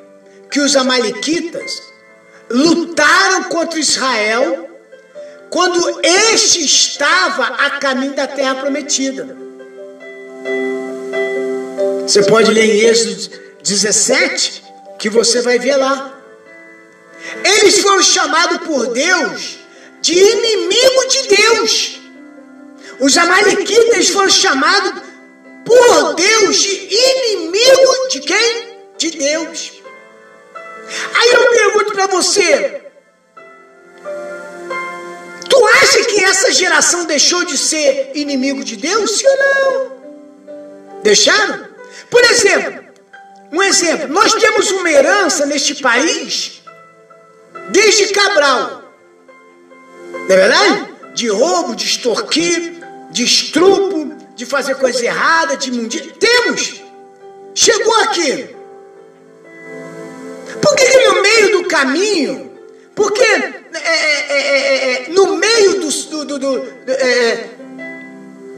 que 0.50 0.60
os 0.60 0.74
amalequitas 0.74 1.82
lutaram 2.48 3.50
contra 3.50 3.78
Israel 3.78 4.66
quando 5.50 6.00
este 6.02 6.64
estava 6.64 7.44
a 7.44 7.70
caminho 7.72 8.14
da 8.14 8.26
terra 8.26 8.54
prometida. 8.54 9.41
Você 12.12 12.22
pode 12.24 12.50
ler 12.50 12.64
em 12.66 12.80
Êxodo 12.80 13.40
17, 13.62 14.62
que 14.98 15.08
você 15.08 15.40
vai 15.40 15.58
ver 15.58 15.76
lá. 15.76 16.14
Eles 17.42 17.78
foram 17.78 18.02
chamados 18.02 18.58
por 18.66 18.88
Deus 18.88 19.56
de 20.02 20.12
inimigo 20.12 21.08
de 21.08 21.22
Deus. 21.36 22.00
Os 23.00 23.16
amalequitas 23.16 24.10
foram 24.10 24.28
chamados 24.28 24.92
por 25.64 26.14
Deus 26.14 26.58
de 26.58 26.94
inimigo 26.94 28.08
de 28.10 28.20
quem? 28.20 28.78
De 28.98 29.10
Deus. 29.12 29.72
Aí 31.14 31.30
eu 31.30 31.50
pergunto 31.50 31.92
para 31.94 32.08
você: 32.08 32.82
Tu 35.48 35.66
acha 35.80 36.04
que 36.04 36.24
essa 36.24 36.52
geração 36.52 37.06
deixou 37.06 37.42
de 37.46 37.56
ser 37.56 38.12
inimigo 38.14 38.62
de 38.62 38.76
Deus? 38.76 39.12
Sim 39.12 39.24
ou 39.26 39.38
não? 39.38 39.92
Deixaram? 41.02 41.71
Por 42.12 42.22
exemplo, 42.24 42.84
um 43.50 43.62
exemplo, 43.62 44.08
nós 44.08 44.34
temos 44.34 44.70
uma 44.70 44.90
herança 44.90 45.46
neste 45.46 45.76
país 45.76 46.60
desde 47.70 48.12
Cabral. 48.12 48.82
Não 50.12 50.20
é 50.20 50.36
verdade? 50.36 50.88
De 51.14 51.28
roubo, 51.28 51.74
de 51.74 51.86
extorquir, 51.86 52.74
de 53.10 53.24
estrupo, 53.24 54.14
de 54.36 54.44
fazer 54.44 54.74
coisa 54.74 55.02
errada, 55.02 55.56
de 55.56 55.72
mundir. 55.72 56.12
Temos. 56.18 56.82
Chegou 57.54 57.94
aqui. 58.02 58.56
Por 60.60 60.74
que, 60.74 60.84
que 60.84 61.06
no 61.08 61.22
meio 61.22 61.52
do 61.52 61.64
caminho? 61.68 62.52
Porque 62.94 63.24
é, 63.24 65.06
no 65.08 65.36
meio 65.36 65.80
dos, 65.80 66.04
do, 66.04 66.26
do, 66.26 66.38
do, 66.38 66.62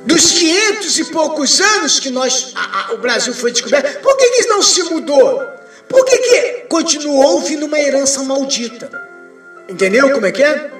dos 0.04 0.32
500 0.32 0.98
e 0.98 1.04
poucos 1.06 1.60
anos 1.60 1.98
que 1.98 2.10
nós, 2.10 2.52
a, 2.54 2.90
a, 2.90 2.94
o 2.94 2.98
Brasil 2.98 3.34
foi 3.34 3.52
descoberto, 3.52 4.00
por 4.00 4.16
que, 4.16 4.30
que 4.30 4.46
não 4.48 4.62
se 4.62 4.82
mudou? 4.84 5.42
Por 5.88 6.04
que, 6.04 6.18
que 6.18 6.40
continuou 6.68 7.40
vindo 7.40 7.66
uma 7.66 7.78
herança 7.78 8.22
maldita? 8.22 8.90
Entendeu 9.68 10.10
como 10.12 10.26
é 10.26 10.32
que 10.32 10.42
é? 10.42 10.70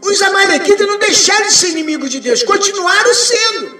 Os 0.00 0.22
amalequitas 0.22 0.86
não 0.86 0.98
deixaram 0.98 1.46
de 1.46 1.54
ser 1.54 1.70
inimigos 1.70 2.10
de 2.10 2.20
Deus, 2.20 2.42
continuaram 2.42 3.14
sendo. 3.14 3.78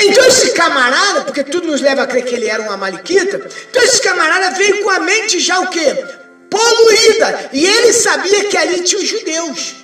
Então 0.00 0.24
esse 0.26 0.52
camarada, 0.52 1.22
porque 1.22 1.42
tudo 1.42 1.66
nos 1.66 1.80
leva 1.80 2.02
a 2.02 2.06
crer 2.06 2.24
que 2.24 2.34
ele 2.34 2.46
era 2.46 2.62
um 2.62 2.70
amalequita, 2.70 3.48
então 3.68 3.82
esse 3.82 4.00
camarada 4.00 4.56
veio 4.56 4.82
com 4.82 4.90
a 4.90 5.00
mente 5.00 5.40
já 5.40 5.58
o 5.58 5.66
quê? 5.66 6.04
Poluída. 6.48 7.50
E 7.52 7.66
ele 7.66 7.92
sabia 7.92 8.44
que 8.44 8.56
ali 8.56 8.82
tinha 8.82 9.00
os 9.00 9.08
judeus. 9.08 9.81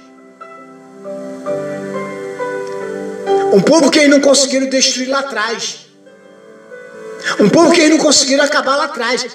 Um 3.52 3.60
povo 3.60 3.90
que 3.90 3.98
eles 3.98 4.10
não 4.10 4.20
conseguiram 4.20 4.68
destruir 4.68 5.08
lá 5.08 5.20
atrás. 5.20 5.86
Um 7.40 7.48
povo 7.48 7.72
que 7.72 7.80
eles 7.80 7.96
não 7.96 8.04
conseguiram 8.04 8.44
acabar 8.44 8.76
lá 8.76 8.84
atrás. 8.84 9.26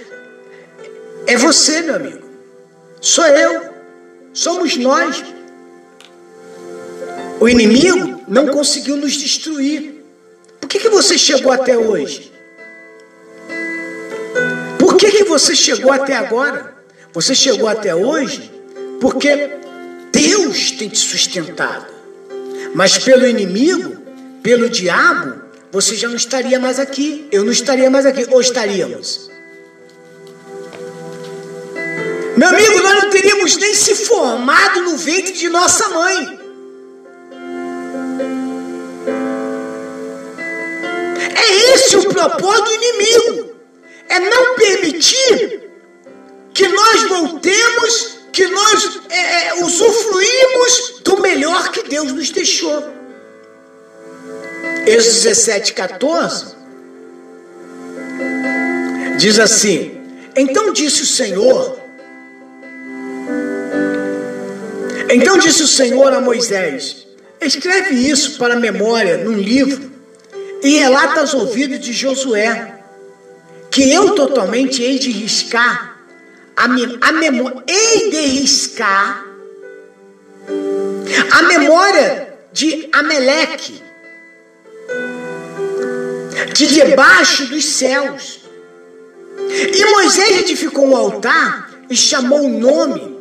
É 1.25 1.35
você, 1.37 1.81
meu 1.81 1.95
amigo. 1.95 2.23
Sou 3.01 3.25
eu. 3.25 3.73
Somos 4.33 4.77
nós. 4.77 5.23
O 7.39 7.49
inimigo 7.49 8.23
não 8.27 8.47
conseguiu 8.47 8.95
nos 8.97 9.13
destruir. 9.13 10.03
Por 10.59 10.67
que, 10.67 10.79
que 10.79 10.89
você 10.89 11.17
chegou 11.17 11.51
até 11.51 11.77
hoje? 11.77 12.31
Por 14.79 14.95
que, 14.95 15.11
que 15.11 15.23
você 15.23 15.55
chegou 15.55 15.91
até 15.91 16.15
agora? 16.15 16.73
Você 17.13 17.35
chegou 17.35 17.67
até 17.67 17.93
hoje 17.93 18.51
porque 18.99 19.49
Deus 20.11 20.71
tem 20.71 20.87
te 20.89 20.97
sustentado. 20.97 21.85
Mas 22.73 22.97
pelo 22.97 23.27
inimigo, 23.27 24.02
pelo 24.43 24.69
diabo, 24.69 25.41
você 25.71 25.95
já 25.95 26.09
não 26.09 26.17
estaria 26.17 26.59
mais 26.59 26.77
aqui. 26.77 27.27
Eu 27.31 27.45
não 27.45 27.51
estaria 27.51 27.89
mais 27.89 28.05
aqui. 28.05 28.27
Ou 28.29 28.41
estaríamos? 28.41 29.31
Meu 32.35 32.49
amigo, 32.49 32.79
nós 32.83 33.03
não 33.03 33.09
teríamos 33.09 33.55
nem 33.57 33.73
se 33.73 33.95
formado 33.95 34.81
no 34.81 34.97
ventre 34.97 35.31
de 35.31 35.47
nossa 35.49 35.87
mãe. 35.89 36.39
É 41.35 41.73
esse 41.73 41.95
o 41.95 42.09
propósito 42.09 42.65
do 42.65 42.73
inimigo. 42.73 43.55
É 44.09 44.19
não 44.19 44.55
permitir 44.55 45.71
que 46.53 46.67
nós 46.67 47.03
voltemos, 47.03 48.19
que 48.31 48.45
nós 48.47 48.99
é, 49.09 49.47
é, 49.47 49.63
usufruímos 49.63 51.01
do 51.03 51.21
melhor 51.21 51.71
que 51.71 51.83
Deus 51.83 52.11
nos 52.11 52.29
deixou. 52.29 53.02
Êxodo 54.85 55.23
17, 55.23 55.73
14 55.73 56.45
diz 59.17 59.39
assim: 59.39 60.01
Então 60.35 60.73
disse 60.73 61.03
o 61.03 61.05
Senhor 61.05 61.83
Então 65.13 65.37
disse 65.37 65.61
o 65.61 65.67
Senhor 65.67 66.11
a 66.11 66.19
Moisés: 66.19 67.05
Escreve 67.39 67.93
isso 67.93 68.39
para 68.39 68.55
a 68.55 68.59
memória 68.59 69.17
num 69.17 69.37
livro 69.37 69.91
e 70.63 70.77
relata 70.77 71.19
aos 71.19 71.35
ouvidos 71.35 71.79
de 71.79 71.93
Josué, 71.93 72.79
que 73.69 73.91
eu 73.93 74.15
totalmente 74.15 74.81
hei 74.81 74.97
de 74.97 75.11
riscar 75.11 75.99
a, 76.55 76.67
me, 76.67 76.97
a 76.99 77.11
memória, 77.11 77.63
hei 77.67 78.09
de 78.09 78.21
riscar 78.39 79.23
a 81.31 81.43
memória 81.43 82.33
de 82.51 82.89
Ameleque 82.91 83.83
de 86.51 86.67
debaixo 86.67 87.45
dos 87.47 87.63
céus. 87.65 88.41
E 89.49 89.85
Moisés 89.91 90.39
edificou 90.39 90.87
um 90.87 90.95
altar 90.95 91.69
e 91.89 91.95
chamou 91.95 92.41
o 92.41 92.49
nome 92.49 93.13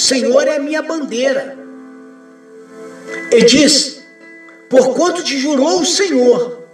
Senhor 0.00 0.48
é 0.48 0.58
minha 0.58 0.82
bandeira. 0.82 1.58
E 3.30 3.42
diz: 3.44 4.00
Porquanto 4.68 5.22
te 5.22 5.38
jurou 5.38 5.80
o 5.80 5.86
Senhor, 5.86 6.64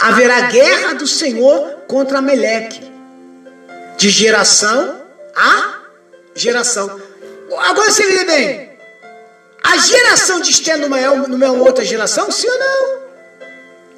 haverá 0.00 0.42
guerra 0.42 0.94
do 0.94 1.06
Senhor 1.06 1.84
contra 1.88 2.20
Meleque, 2.20 2.80
de 3.96 4.10
geração 4.10 5.00
a 5.34 5.80
geração. 6.34 7.00
Agora 7.58 7.90
você 7.90 8.06
vê 8.06 8.24
bem, 8.24 8.70
a 9.62 9.76
geração 9.78 10.40
de 10.40 10.50
Esther 10.50 10.78
não 10.78 10.96
é, 10.96 11.08
uma 11.08 11.52
outra 11.52 11.84
geração? 11.84 12.30
Sim 12.30 12.48
ou 12.48 12.58
não? 12.58 13.05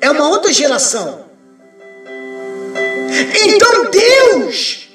É 0.00 0.10
uma 0.10 0.28
outra 0.28 0.52
geração. 0.52 1.26
Então 3.44 3.90
Deus 3.90 4.88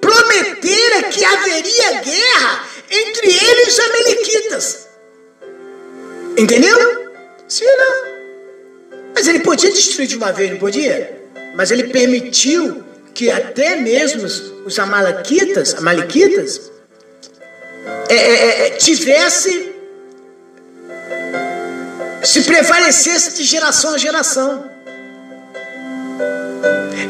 prometera 0.00 1.04
que 1.10 1.24
haveria 1.24 2.00
guerra 2.00 2.64
entre 2.90 3.26
ele 3.26 3.64
e 3.64 3.68
os 3.68 3.78
amalequitas. 3.78 4.88
Entendeu? 6.36 7.12
Sim 7.48 7.64
ou 7.66 7.76
não? 7.76 8.10
Mas 9.14 9.28
ele 9.28 9.40
podia 9.40 9.70
destruir 9.70 10.08
de 10.08 10.16
uma 10.16 10.32
vez, 10.32 10.50
não 10.50 10.58
podia? 10.58 11.20
Mas 11.54 11.70
ele 11.70 11.84
permitiu 11.88 12.82
que 13.14 13.30
até 13.30 13.76
mesmo 13.76 14.24
os 14.64 14.78
amalequitas, 14.78 15.74
amalequitas 15.74 16.70
é, 18.08 18.14
é, 18.14 18.66
é, 18.66 18.70
tivesse 18.70 19.69
se 22.22 22.42
prevalecesse 22.42 23.34
de 23.34 23.44
geração 23.44 23.94
a 23.94 23.98
geração. 23.98 24.70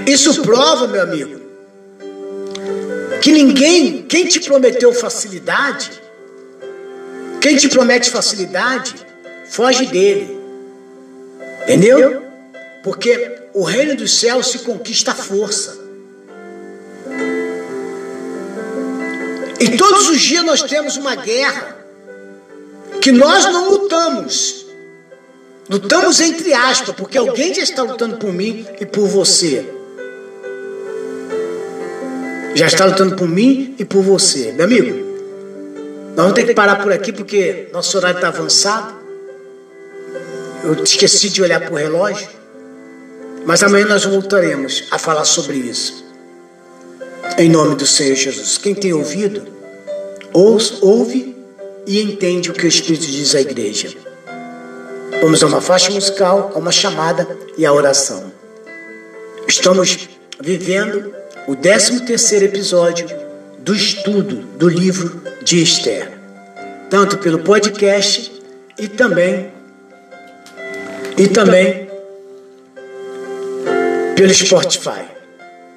Isso 0.06 0.42
prova, 0.42 0.86
meu 0.86 1.02
amigo, 1.02 1.40
que 3.20 3.32
ninguém, 3.32 4.02
quem 4.02 4.26
te 4.26 4.40
prometeu 4.40 4.92
facilidade, 4.92 5.90
quem 7.40 7.56
te 7.56 7.68
promete 7.68 8.10
facilidade, 8.10 8.94
foge 9.46 9.86
dele. 9.86 10.38
Entendeu? 11.62 12.22
Porque 12.82 13.38
o 13.52 13.62
reino 13.62 13.96
dos 13.96 14.18
céus 14.18 14.48
se 14.48 14.60
conquista 14.60 15.12
à 15.12 15.14
força. 15.14 15.78
E 19.60 19.76
todos 19.76 20.08
os 20.08 20.20
dias 20.20 20.44
nós 20.44 20.62
temos 20.62 20.96
uma 20.96 21.14
guerra 21.14 21.76
que 23.02 23.12
nós 23.12 23.44
não 23.44 23.68
lutamos. 23.70 24.59
Lutamos 25.70 26.20
entre 26.20 26.52
aspas, 26.52 26.94
porque 26.96 27.16
alguém 27.16 27.54
já 27.54 27.62
está 27.62 27.82
lutando 27.82 28.16
por 28.16 28.32
mim 28.32 28.66
e 28.80 28.84
por 28.84 29.06
você 29.06 29.64
já 32.54 32.66
está 32.66 32.84
lutando 32.84 33.16
por 33.16 33.28
mim 33.28 33.74
e 33.78 33.84
por 33.84 34.02
você. 34.02 34.52
Meu 34.52 34.64
amigo, 34.64 34.90
nós 36.08 36.16
vamos 36.16 36.34
ter 36.34 36.44
que 36.44 36.54
parar 36.54 36.76
por 36.76 36.92
aqui 36.92 37.12
porque 37.12 37.68
nosso 37.72 37.96
horário 37.96 38.16
está 38.16 38.28
avançado. 38.28 38.94
Eu 40.64 40.82
esqueci 40.82 41.30
de 41.30 41.42
olhar 41.42 41.60
para 41.60 41.72
o 41.72 41.76
relógio. 41.76 42.28
Mas 43.46 43.62
amanhã 43.62 43.86
nós 43.86 44.04
voltaremos 44.04 44.84
a 44.90 44.98
falar 44.98 45.24
sobre 45.24 45.56
isso. 45.56 46.04
Em 47.38 47.48
nome 47.48 47.74
do 47.74 47.86
Senhor 47.86 48.14
Jesus. 48.14 48.58
Quem 48.58 48.74
tem 48.74 48.92
ouvido, 48.92 49.42
ouve 50.32 51.34
e 51.86 52.02
entende 52.02 52.50
o 52.50 52.52
que 52.52 52.66
o 52.66 52.68
Espírito 52.68 53.06
diz 53.06 53.34
à 53.34 53.40
igreja. 53.40 53.88
Vamos 55.18 55.42
a 55.42 55.46
uma 55.46 55.60
faixa 55.60 55.90
musical, 55.90 56.52
a 56.54 56.58
uma 56.58 56.70
chamada 56.70 57.26
e 57.58 57.66
a 57.66 57.72
oração. 57.72 58.32
Estamos 59.46 60.08
vivendo 60.40 61.12
o 61.46 61.56
13 61.56 62.06
terceiro 62.06 62.44
episódio 62.46 63.06
do 63.58 63.74
estudo 63.74 64.36
do 64.56 64.68
livro 64.68 65.22
de 65.42 65.62
Esther, 65.62 66.12
tanto 66.88 67.18
pelo 67.18 67.40
podcast 67.40 68.32
e 68.78 68.88
também 68.88 69.52
e 71.18 71.28
também 71.28 71.90
pelo 74.16 74.32
Spotify, 74.32 75.04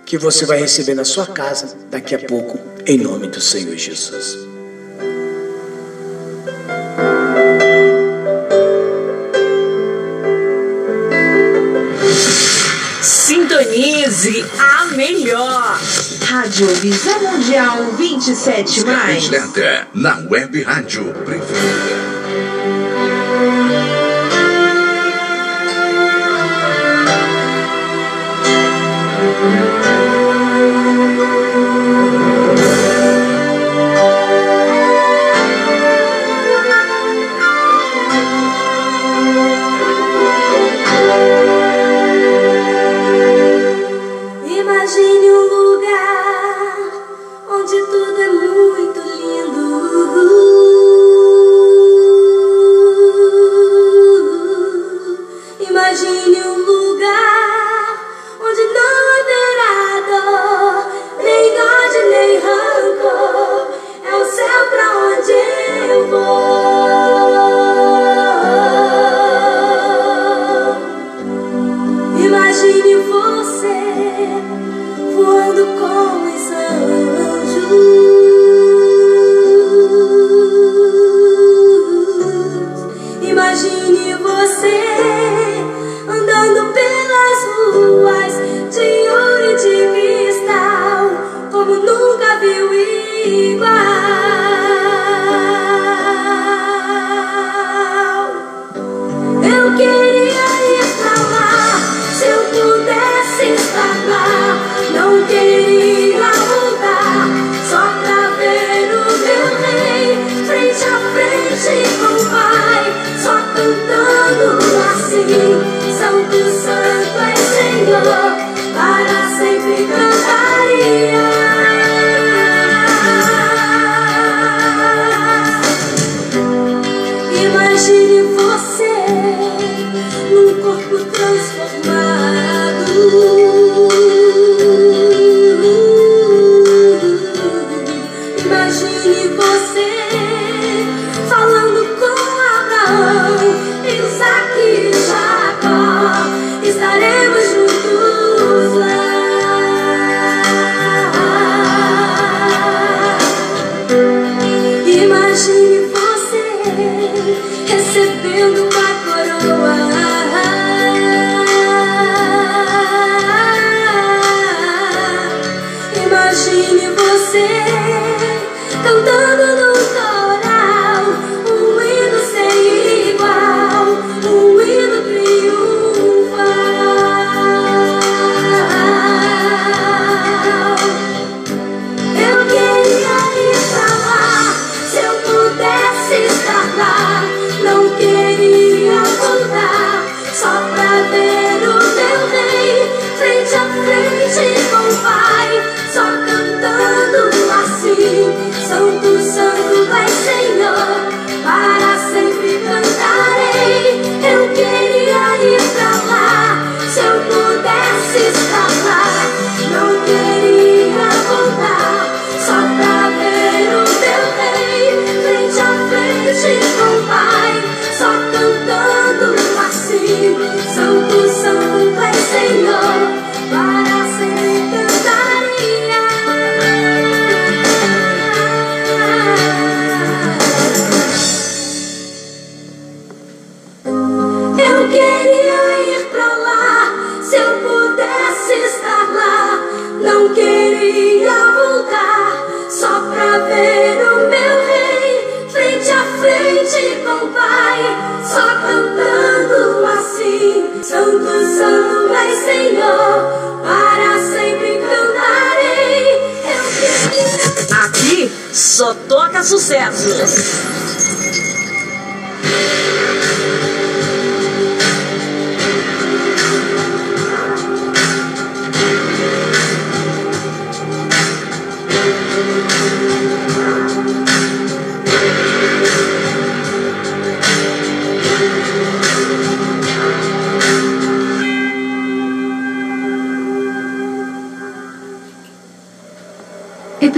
que 0.05 0.17
você 0.17 0.45
vai 0.45 0.59
receber 0.59 0.93
na 0.93 1.03
sua 1.03 1.27
casa 1.27 1.75
daqui 1.89 2.15
a 2.15 2.19
pouco, 2.19 2.59
em 2.85 2.97
nome 2.97 3.27
do 3.27 3.41
Senhor 3.41 3.75
Jesus. 3.75 4.52
Sintonize 14.23 14.45
a 14.57 14.85
melhor. 14.95 15.79
Rádio 16.29 16.67
Visão 16.75 17.21
Mundial 17.23 17.91
27 17.97 18.85
mais. 18.85 19.29
na 19.93 20.17
web 20.29 20.63
rádio 20.63 21.13
preferida. 21.25 22.12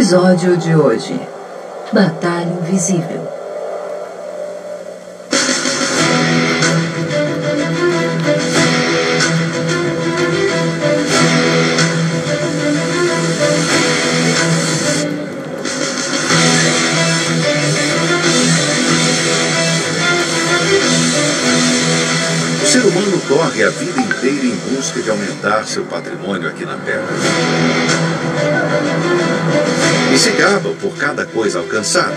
Episódio 0.05 0.55
de 0.55 0.75
hoje: 0.75 1.19
Batalha 1.91 2.43
Invisível. 2.43 3.27
O 22.61 22.67
ser 22.67 22.85
humano 22.85 23.19
corre 23.27 23.63
a 23.63 23.69
vida 23.71 23.99
inteira 24.01 24.45
em 24.45 24.55
busca 24.69 25.01
de 25.01 25.09
aumentar 25.09 25.65
seu 25.65 25.83
patrimônio 25.85 26.47
aqui 26.47 26.63
na 26.63 26.77
Terra. 26.77 28.14
E 30.15 30.17
se 30.17 30.31
gaba 30.31 30.69
por 30.79 30.95
cada 30.95 31.25
coisa 31.25 31.59
alcançada. 31.59 32.15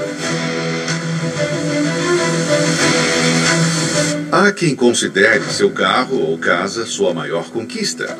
Há 4.30 4.52
quem 4.52 4.76
considere 4.76 5.42
seu 5.50 5.68
carro 5.72 6.16
ou 6.16 6.38
casa 6.38 6.86
sua 6.86 7.12
maior 7.12 7.50
conquista. 7.50 8.16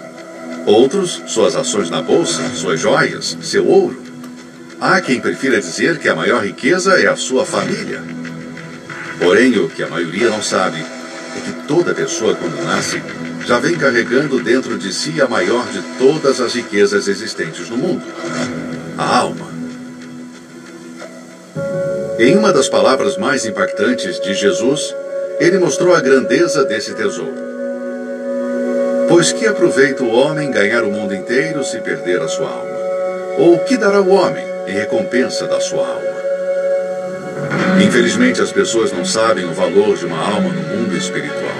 Outros, 0.67 1.23
suas 1.29 1.55
ações 1.55 1.91
na 1.91 2.03
bolsa, 2.03 2.43
suas 2.57 2.81
joias, 2.81 3.39
seu 3.41 3.69
ouro. 3.69 4.03
Há 4.81 5.01
quem 5.01 5.21
prefira 5.21 5.61
dizer 5.61 5.99
que 5.99 6.09
a 6.09 6.17
maior 6.17 6.45
riqueza 6.45 7.01
é 7.01 7.07
a 7.07 7.15
sua 7.15 7.47
família. 7.47 8.03
Porém, 9.21 9.57
o 9.61 9.69
que 9.69 9.85
a 9.85 9.89
maioria 9.89 10.29
não 10.29 10.43
sabe 10.43 10.81
é 10.81 11.41
que 11.41 11.53
toda 11.69 11.95
pessoa, 11.95 12.35
quando 12.35 12.65
nasce, 12.65 13.01
já 13.47 13.61
vem 13.61 13.77
carregando 13.77 14.43
dentro 14.43 14.77
de 14.77 14.93
si 14.93 15.23
a 15.23 15.29
maior 15.29 15.65
de 15.69 15.81
todas 15.99 16.41
as 16.41 16.55
riquezas 16.55 17.07
existentes 17.07 17.71
no 17.71 17.77
mundo: 17.77 18.03
a 18.99 19.19
alma. 19.19 19.48
Em 22.19 22.37
uma 22.37 22.53
das 22.53 22.69
palavras 22.69 23.17
mais 23.17 23.47
impactantes 23.47 24.19
de 24.19 24.35
Jesus, 24.35 24.93
ele 25.39 25.57
mostrou 25.57 25.95
a 25.95 26.01
grandeza 26.01 26.65
desse 26.65 26.93
tesouro. 26.93 27.33
Pois 29.09 29.31
que 29.31 29.47
aproveita 29.47 30.03
o 30.03 30.11
homem 30.11 30.51
ganhar 30.51 30.83
o 30.83 30.91
mundo 30.91 31.15
inteiro 31.15 31.63
se 31.63 31.79
perder 31.79 32.21
a 32.21 32.27
sua 32.27 32.51
alma? 32.51 32.77
Ou 33.39 33.61
que 33.61 33.77
dará 33.77 34.01
o 34.01 34.11
homem 34.11 34.45
em 34.67 34.73
recompensa 34.73 35.47
da 35.47 35.61
sua 35.61 35.87
alma? 35.87 36.19
Infelizmente, 37.87 38.43
as 38.43 38.51
pessoas 38.51 38.91
não 38.91 39.05
sabem 39.05 39.45
o 39.45 39.55
valor 39.55 39.97
de 39.97 40.07
uma 40.07 40.19
alma 40.19 40.53
no 40.53 40.77
mundo 40.77 40.97
espiritual. 40.97 41.55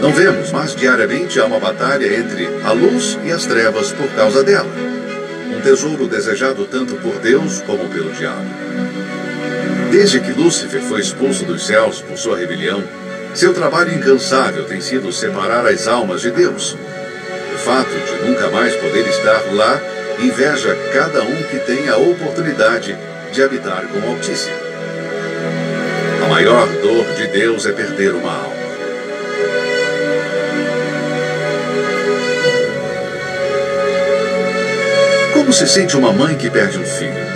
Não 0.00 0.14
vemos, 0.14 0.50
mas 0.50 0.74
diariamente 0.74 1.38
há 1.38 1.44
uma 1.44 1.60
batalha 1.60 2.06
entre 2.06 2.48
a 2.64 2.72
luz 2.72 3.18
e 3.22 3.30
as 3.30 3.44
trevas 3.44 3.92
por 3.92 4.08
causa 4.14 4.42
dela. 4.42 4.70
Um 5.54 5.60
tesouro 5.60 6.06
desejado 6.06 6.64
tanto 6.64 6.94
por 6.94 7.16
Deus 7.16 7.60
como 7.66 7.86
pelo 7.90 8.10
diabo. 8.12 8.67
Desde 9.90 10.20
que 10.20 10.32
Lúcifer 10.32 10.82
foi 10.82 11.00
expulso 11.00 11.44
dos 11.44 11.66
céus 11.66 12.02
por 12.02 12.18
sua 12.18 12.36
rebelião, 12.36 12.84
seu 13.34 13.54
trabalho 13.54 13.94
incansável 13.94 14.64
tem 14.64 14.80
sido 14.80 15.10
separar 15.12 15.66
as 15.66 15.88
almas 15.88 16.20
de 16.20 16.30
Deus. 16.30 16.76
O 17.54 17.58
fato 17.58 17.90
de 17.90 18.28
nunca 18.28 18.50
mais 18.50 18.74
poder 18.76 19.06
estar 19.08 19.42
lá 19.52 19.80
inveja 20.20 20.76
cada 20.92 21.22
um 21.22 21.42
que 21.44 21.58
tem 21.60 21.88
a 21.88 21.96
oportunidade 21.96 22.96
de 23.32 23.42
habitar 23.42 23.86
com 23.88 23.98
o 23.98 24.10
Altíssimo. 24.10 24.56
A 26.24 26.28
maior 26.28 26.66
dor 26.82 27.04
de 27.14 27.26
Deus 27.28 27.64
é 27.64 27.72
perder 27.72 28.14
uma 28.14 28.32
alma. 28.32 28.58
Como 35.32 35.52
se 35.52 35.66
sente 35.66 35.96
uma 35.96 36.12
mãe 36.12 36.36
que 36.36 36.50
perde 36.50 36.78
um 36.78 36.84
filho? 36.84 37.27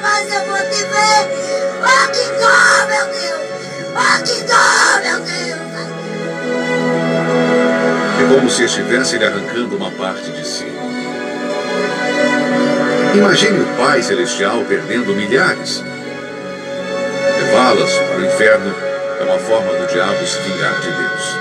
Mais 0.00 0.32
eu 0.32 0.46
vou 0.46 0.58
te 0.58 0.82
ver. 0.84 1.22
Oh, 1.82 2.10
que 2.12 2.24
meu 2.88 3.06
Deus. 3.12 3.42
Oh, 3.94 4.16
que 4.24 4.42
dor, 4.44 4.77
como 8.38 8.48
se 8.48 8.62
estivesse 8.62 9.18
lhe 9.18 9.24
arrancando 9.24 9.76
uma 9.76 9.90
parte 9.90 10.30
de 10.30 10.46
si. 10.46 10.64
Imagine 13.16 13.58
o 13.58 13.76
Pai 13.76 14.00
Celestial 14.00 14.64
perdendo 14.68 15.12
milhares. 15.12 15.82
Levá-las 17.40 17.92
para 17.98 18.20
o 18.20 18.24
inferno 18.24 18.72
é 19.18 19.24
uma 19.24 19.38
forma 19.40 19.72
do 19.72 19.92
diabo 19.92 20.24
se 20.24 20.38
vingar 20.38 20.80
de 20.80 20.86
Deus. 20.86 21.38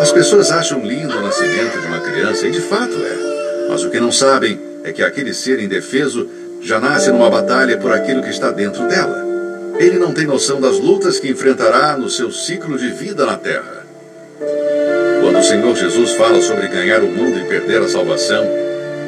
As 0.00 0.12
pessoas 0.12 0.52
acham 0.52 0.86
lindo 0.86 1.18
o 1.18 1.20
nascimento 1.20 1.80
de 1.80 1.86
uma 1.88 1.98
criança, 1.98 2.46
e 2.46 2.52
de 2.52 2.60
fato 2.60 2.94
é. 2.94 3.70
Mas 3.70 3.82
o 3.82 3.90
que 3.90 3.98
não 3.98 4.12
sabem 4.12 4.60
é 4.84 4.92
que 4.92 5.02
aquele 5.02 5.34
ser 5.34 5.58
indefeso 5.58 6.28
já 6.62 6.78
nasce 6.78 7.10
numa 7.10 7.28
batalha 7.28 7.76
por 7.76 7.92
aquilo 7.92 8.22
que 8.22 8.30
está 8.30 8.52
dentro 8.52 8.86
dela. 8.86 9.20
Ele 9.80 9.98
não 9.98 10.12
tem 10.12 10.26
noção 10.26 10.60
das 10.60 10.78
lutas 10.78 11.18
que 11.18 11.28
enfrentará 11.28 11.96
no 11.96 12.08
seu 12.08 12.30
ciclo 12.30 12.78
de 12.78 12.90
vida 12.90 13.26
na 13.26 13.36
Terra. 13.36 13.83
Quando 15.34 15.42
o 15.42 15.48
Senhor 15.48 15.74
Jesus 15.74 16.12
fala 16.12 16.40
sobre 16.40 16.68
ganhar 16.68 17.00
o 17.00 17.08
mundo 17.08 17.40
e 17.40 17.44
perder 17.44 17.82
a 17.82 17.88
salvação, 17.88 18.46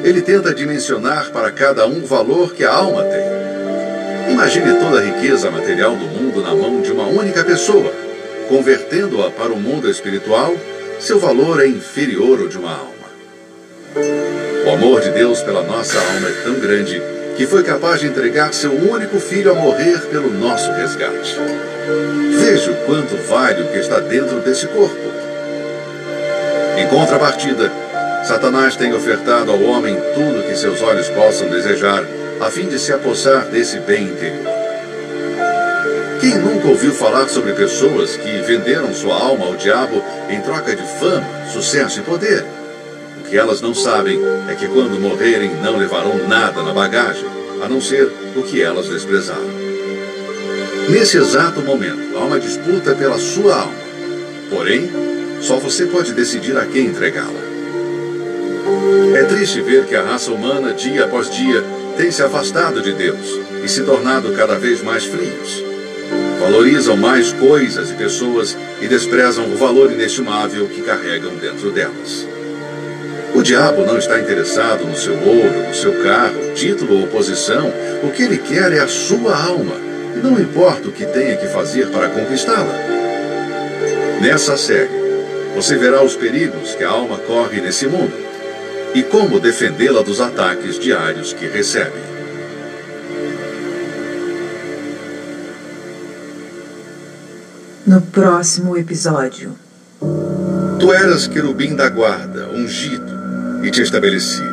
ele 0.03 0.21
tenta 0.21 0.53
dimensionar 0.53 1.31
para 1.31 1.49
cada 1.51 1.87
um 1.87 2.03
o 2.03 2.05
valor 2.05 2.53
que 2.53 2.65
a 2.65 2.73
alma 2.73 3.01
tem. 3.03 4.33
Imagine 4.33 4.73
toda 4.73 4.99
a 4.99 5.03
riqueza 5.03 5.49
material 5.49 5.95
do 5.95 6.03
mundo 6.03 6.41
na 6.41 6.53
mão 6.53 6.81
de 6.81 6.91
uma 6.91 7.07
única 7.07 7.45
pessoa. 7.45 7.93
Convertendo-a 8.49 9.31
para 9.31 9.53
o 9.53 9.55
mundo 9.57 9.89
espiritual, 9.89 10.53
seu 10.99 11.17
valor 11.17 11.63
é 11.63 11.67
inferior 11.67 12.41
ao 12.41 12.49
de 12.49 12.57
uma 12.57 12.71
alma. 12.71 13.07
O 14.65 14.69
amor 14.71 14.99
de 14.99 15.11
Deus 15.11 15.41
pela 15.41 15.63
nossa 15.63 15.97
alma 15.97 16.27
é 16.27 16.43
tão 16.43 16.55
grande 16.55 17.01
que 17.37 17.47
foi 17.47 17.63
capaz 17.63 18.01
de 18.01 18.07
entregar 18.07 18.53
seu 18.53 18.73
único 18.73 19.17
filho 19.17 19.51
a 19.51 19.55
morrer 19.55 20.01
pelo 20.11 20.29
nosso 20.29 20.73
resgate. 20.73 21.37
Veja 22.37 22.71
o 22.71 22.85
quanto 22.85 23.15
vale 23.29 23.61
o 23.61 23.67
que 23.67 23.77
está 23.77 24.01
dentro 24.01 24.41
desse 24.41 24.67
corpo. 24.67 25.06
Em 26.77 26.87
contrapartida, 26.87 27.71
Satanás 28.23 28.75
tem 28.75 28.93
ofertado 28.93 29.51
ao 29.51 29.59
homem 29.63 29.95
tudo 30.13 30.47
que 30.47 30.55
seus 30.55 30.79
olhos 30.83 31.09
possam 31.09 31.49
desejar, 31.49 32.03
a 32.39 32.51
fim 32.51 32.67
de 32.67 32.77
se 32.77 32.93
apossar 32.93 33.45
desse 33.45 33.79
bem 33.79 34.03
interior. 34.03 34.45
Quem 36.21 36.35
nunca 36.35 36.67
ouviu 36.67 36.93
falar 36.93 37.27
sobre 37.29 37.53
pessoas 37.53 38.15
que 38.15 38.41
venderam 38.41 38.93
sua 38.93 39.15
alma 39.15 39.47
ao 39.47 39.55
diabo 39.55 40.03
em 40.29 40.39
troca 40.41 40.75
de 40.75 40.83
fama, 40.99 41.25
sucesso 41.51 41.99
e 41.99 42.03
poder? 42.03 42.45
O 43.21 43.27
que 43.27 43.35
elas 43.35 43.59
não 43.59 43.73
sabem 43.73 44.19
é 44.47 44.53
que 44.53 44.67
quando 44.67 44.99
morrerem 44.99 45.55
não 45.55 45.77
levarão 45.77 46.27
nada 46.27 46.61
na 46.61 46.73
bagagem, 46.73 47.25
a 47.63 47.67
não 47.67 47.81
ser 47.81 48.11
o 48.35 48.43
que 48.43 48.61
elas 48.61 48.87
desprezaram. 48.87 49.49
Nesse 50.89 51.17
exato 51.17 51.61
momento, 51.61 52.15
há 52.15 52.19
uma 52.19 52.39
disputa 52.39 52.93
pela 52.93 53.17
sua 53.17 53.61
alma. 53.61 53.87
Porém, 54.49 54.89
só 55.41 55.57
você 55.57 55.85
pode 55.85 56.13
decidir 56.13 56.57
a 56.57 56.65
quem 56.65 56.87
entregá-la. 56.87 57.47
É 59.15 59.23
triste 59.23 59.61
ver 59.61 59.85
que 59.85 59.95
a 59.95 60.03
raça 60.03 60.31
humana, 60.31 60.73
dia 60.73 61.05
após 61.05 61.29
dia, 61.29 61.63
tem 61.97 62.11
se 62.11 62.21
afastado 62.21 62.81
de 62.81 62.93
Deus 62.93 63.39
e 63.63 63.67
se 63.67 63.83
tornado 63.83 64.31
cada 64.33 64.55
vez 64.55 64.83
mais 64.83 65.05
frios. 65.05 65.63
Valorizam 66.39 66.95
mais 66.95 67.33
coisas 67.33 67.89
e 67.89 67.93
pessoas 67.93 68.55
e 68.81 68.87
desprezam 68.87 69.45
o 69.45 69.57
valor 69.57 69.91
inestimável 69.91 70.67
que 70.67 70.81
carregam 70.81 71.35
dentro 71.35 71.71
delas. 71.71 72.27
O 73.33 73.41
diabo 73.41 73.85
não 73.85 73.97
está 73.97 74.19
interessado 74.19 74.85
no 74.85 74.95
seu 74.95 75.13
ouro, 75.13 75.67
no 75.67 75.73
seu 75.73 76.03
carro, 76.03 76.53
título 76.55 77.01
ou 77.01 77.07
posição. 77.07 77.71
O 78.03 78.11
que 78.11 78.23
ele 78.23 78.37
quer 78.37 78.71
é 78.71 78.79
a 78.79 78.87
sua 78.87 79.35
alma. 79.35 79.75
E 80.15 80.19
não 80.19 80.39
importa 80.39 80.87
o 80.87 80.91
que 80.91 81.05
tenha 81.05 81.37
que 81.37 81.47
fazer 81.47 81.87
para 81.87 82.09
conquistá-la. 82.09 82.73
Nessa 84.21 84.57
série, 84.57 85.06
você 85.57 85.75
verá 85.75 86.03
os 86.03 86.15
perigos 86.15 86.75
que 86.75 86.83
a 86.83 86.89
alma 86.89 87.17
corre 87.17 87.59
nesse 87.59 87.87
mundo 87.87 88.13
e 88.93 89.01
como 89.01 89.39
defendê-la 89.39 90.03
dos 90.03 90.21
ataques 90.21 90.77
diários 90.77 91.33
que 91.33 91.47
recebe. 91.47 91.97
No 97.87 98.01
próximo 98.01 98.77
episódio. 98.77 99.57
Tu 100.79 100.93
eras 100.93 101.25
querubim 101.25 101.75
da 101.75 101.89
guarda, 101.89 102.49
ungido, 102.49 103.63
e 103.63 103.71
te 103.71 103.81
estabeleci. 103.81 104.43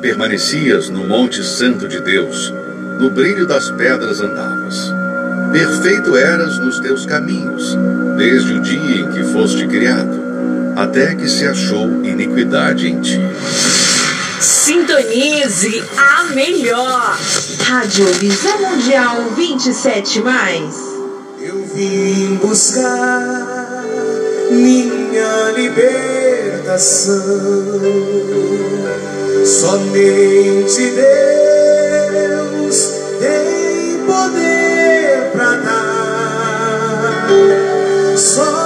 Permanecias 0.00 0.88
no 0.88 1.08
Monte 1.08 1.42
Santo 1.42 1.88
de 1.88 2.00
Deus, 2.00 2.54
no 3.00 3.10
brilho 3.10 3.48
das 3.48 3.68
pedras 3.72 4.20
andavas. 4.20 4.92
Perfeito 5.50 6.16
eras 6.16 6.56
nos 6.60 6.78
teus 6.78 7.04
caminhos, 7.04 7.76
desde 8.16 8.52
o 8.52 8.60
dia 8.60 9.00
em 9.00 9.10
que 9.10 9.24
foste 9.24 9.66
criado, 9.66 10.25
até 10.76 11.14
que 11.14 11.26
se 11.26 11.46
achou 11.46 12.04
iniquidade 12.04 12.86
em 12.88 13.00
ti. 13.00 13.18
Sintonize 14.38 15.82
a 15.96 16.24
melhor. 16.34 17.18
Rádio 17.64 18.04
Visão 18.14 18.60
Mundial 18.60 19.24
27 19.34 20.20
mais. 20.20 20.74
Eu 21.40 21.64
vim 21.74 22.36
buscar 22.36 23.82
minha 24.50 25.52
libertação. 25.56 27.22
Somente 29.44 30.90
Deus 32.26 32.76
tem 33.18 34.04
poder 34.04 35.30
para 35.32 35.56
dar. 35.56 37.28
Só 38.16 38.65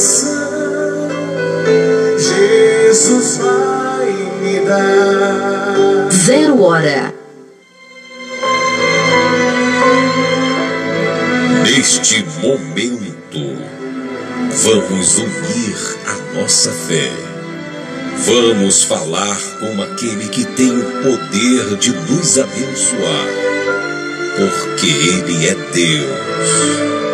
libertação. 0.00 1.08
Jesus 2.18 3.38
vai 3.38 4.12
me 4.40 4.60
dar. 4.60 6.08
Zero 6.10 6.62
hora. 6.62 7.14
Neste 11.62 12.24
momento, 12.42 13.58
vamos 14.50 15.18
unir 15.18 15.76
a 16.06 16.40
nossa 16.40 16.72
fé. 16.72 17.10
Vamos 18.24 18.84
falar 18.84 19.38
com 19.60 19.82
aquele 19.82 20.28
que 20.28 20.44
tem 20.44 20.70
o 20.70 20.84
poder 21.02 21.76
de 21.78 21.90
nos 21.90 22.38
abençoar, 22.38 23.26
porque 24.36 24.86
Ele 24.86 25.48
é 25.48 25.54
Deus. 25.72 27.09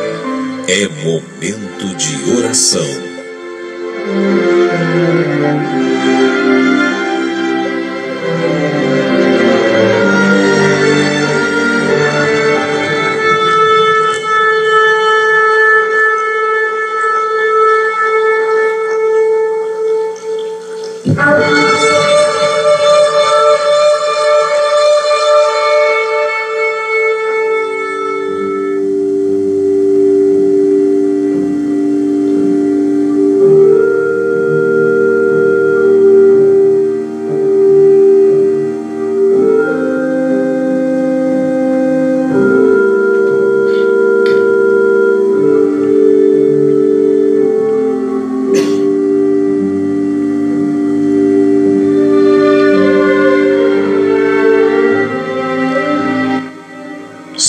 É 0.69 0.89
momento 0.89 1.95
de 1.97 2.39
oração. 2.39 2.83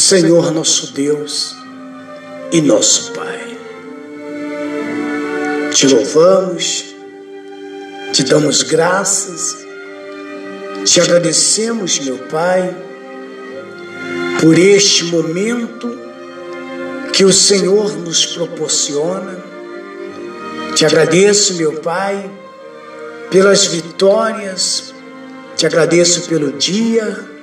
Senhor 0.07 0.53
nosso 0.53 0.93
Deus 0.93 1.53
e 2.49 2.61
nosso 2.61 3.11
Pai. 3.11 3.57
Te 5.73 5.85
louvamos, 5.85 6.95
te 8.13 8.23
damos 8.23 8.61
graças, 8.61 9.57
te 10.85 11.01
agradecemos, 11.01 11.99
meu 11.99 12.19
Pai, 12.19 12.73
por 14.39 14.57
este 14.57 15.03
momento 15.03 15.99
que 17.11 17.25
o 17.25 17.33
Senhor 17.33 17.97
nos 17.97 18.27
proporciona. 18.27 19.43
Te 20.73 20.85
agradeço, 20.85 21.55
meu 21.55 21.81
Pai, 21.81 22.31
pelas 23.29 23.65
vitórias, 23.65 24.93
te 25.57 25.65
agradeço 25.65 26.29
pelo 26.29 26.53
dia, 26.53 27.36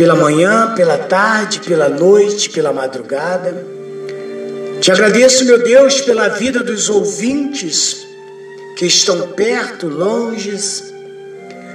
pela 0.00 0.14
manhã, 0.14 0.72
pela 0.74 0.96
tarde, 0.96 1.60
pela 1.60 1.86
noite, 1.86 2.48
pela 2.48 2.72
madrugada. 2.72 3.66
Te 4.80 4.90
agradeço, 4.90 5.44
meu 5.44 5.62
Deus, 5.62 6.00
pela 6.00 6.26
vida 6.28 6.60
dos 6.60 6.88
ouvintes 6.88 8.06
que 8.78 8.86
estão 8.86 9.32
perto, 9.32 9.88
longe. 9.88 10.58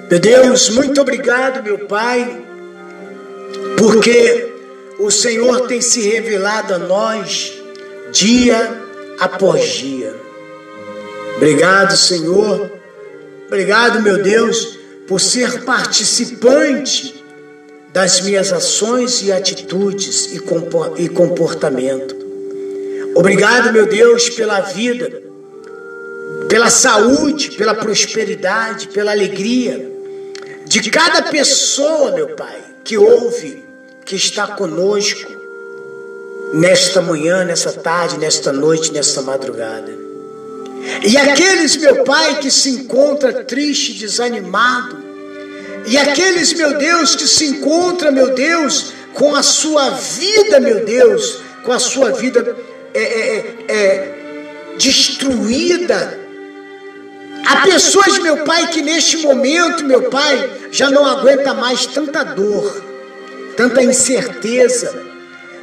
Meu 0.09 0.19
Deus, 0.19 0.71
muito 0.71 0.99
obrigado, 1.01 1.61
meu 1.61 1.86
Pai, 1.86 2.43
porque 3.78 4.51
o 4.97 5.11
Senhor 5.11 5.67
tem 5.67 5.80
se 5.80 6.01
revelado 6.01 6.73
a 6.73 6.80
nós 6.80 7.53
dia 8.11 8.76
após 9.19 9.65
dia. 9.65 10.15
Obrigado, 11.38 11.95
Senhor. 11.95 12.71
Obrigado, 13.45 14.01
meu 14.01 14.23
Deus, 14.23 14.80
por 15.07 15.21
ser 15.21 15.63
participante 15.63 17.23
das 17.96 18.20
minhas 18.20 18.52
ações 18.52 19.22
e 19.22 19.32
atitudes 19.32 20.34
e 20.98 21.08
comportamento. 21.08 22.14
Obrigado, 23.16 23.72
meu 23.72 23.86
Deus, 23.86 24.30
pela 24.32 24.60
vida, 24.60 25.24
pela 26.50 26.70
saúde, 26.70 27.52
pela 27.52 27.74
prosperidade, 27.74 28.89
pela 28.89 29.12
alegria 29.12 29.89
de 30.66 30.91
cada 30.91 31.22
pessoa, 31.32 32.12
meu 32.12 32.36
Pai, 32.36 32.58
que 32.84 32.98
ouve, 32.98 33.64
que 34.04 34.18
está 34.18 34.46
conosco 34.46 35.32
nesta 36.54 37.02
manhã, 37.02 37.46
nessa 37.46 37.72
tarde, 37.72 38.18
nesta 38.18 38.52
noite, 38.52 38.91
nesta 38.91 39.22
madrugada. 39.22 39.93
E 41.02 41.16
aqueles, 41.16 41.78
meu 41.78 42.04
Pai, 42.04 42.39
que 42.41 42.52
se 42.52 42.72
encontra 42.72 43.46
triste, 43.46 43.93
desanimado, 43.93 45.05
e 45.88 45.98
aqueles, 45.98 46.54
meu 46.54 46.78
Deus, 46.78 47.16
que 47.16 47.28
se 47.28 47.46
encontra, 47.46 48.12
meu 48.12 48.34
Deus, 48.34 48.94
com 49.14 49.36
a 49.36 49.44
sua 49.44 49.92
vida, 49.92 50.60
meu 50.60 50.84
Deus, 50.84 51.42
com 51.64 51.72
a 51.72 51.80
sua 51.80 52.12
vida 52.12 52.56
é, 52.94 53.02
é, 53.02 53.56
é, 53.68 54.16
destruída. 54.78 56.20
Há 57.46 57.58
pessoas, 57.58 58.18
meu 58.20 58.44
Pai, 58.44 58.68
que 58.68 58.82
neste 58.82 59.18
momento, 59.18 59.86
meu 59.86 60.04
Pai, 60.04 60.50
já 60.72 60.90
não 60.90 61.06
aguenta 61.06 61.54
mais 61.54 61.86
tanta 61.86 62.24
dor, 62.24 62.84
tanta 63.56 63.84
incerteza. 63.84 65.04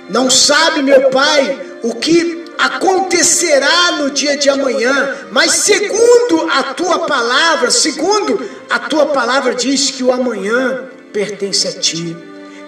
Não 0.08 0.30
sabe, 0.30 0.82
meu 0.82 1.10
Pai, 1.10 1.60
o 1.82 1.94
que 1.94 2.41
acontecerá 2.62 3.92
no 3.98 4.10
dia 4.10 4.36
de 4.36 4.48
amanhã, 4.48 5.16
mas 5.32 5.52
segundo 5.52 6.48
a 6.50 6.62
tua 6.74 7.00
palavra, 7.00 7.70
segundo 7.70 8.40
a 8.70 8.78
tua 8.78 9.06
palavra 9.06 9.54
diz 9.54 9.90
que 9.90 10.04
o 10.04 10.12
amanhã 10.12 10.84
pertence 11.12 11.66
a 11.66 11.72
ti. 11.72 12.16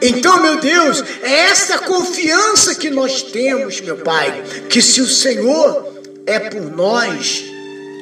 Então, 0.03 0.43
meu 0.43 0.61
Deus, 0.61 1.03
é 1.23 1.47
essa 1.47 1.79
confiança 1.79 2.75
que 2.75 2.91
nós 2.91 3.23
temos, 3.23 3.81
meu 3.81 3.97
Pai, 3.99 4.43
que 4.69 4.83
se 4.83 5.01
o 5.01 5.07
Senhor 5.07 5.95
é 6.27 6.41
por 6.41 6.77
nós, 6.77 7.45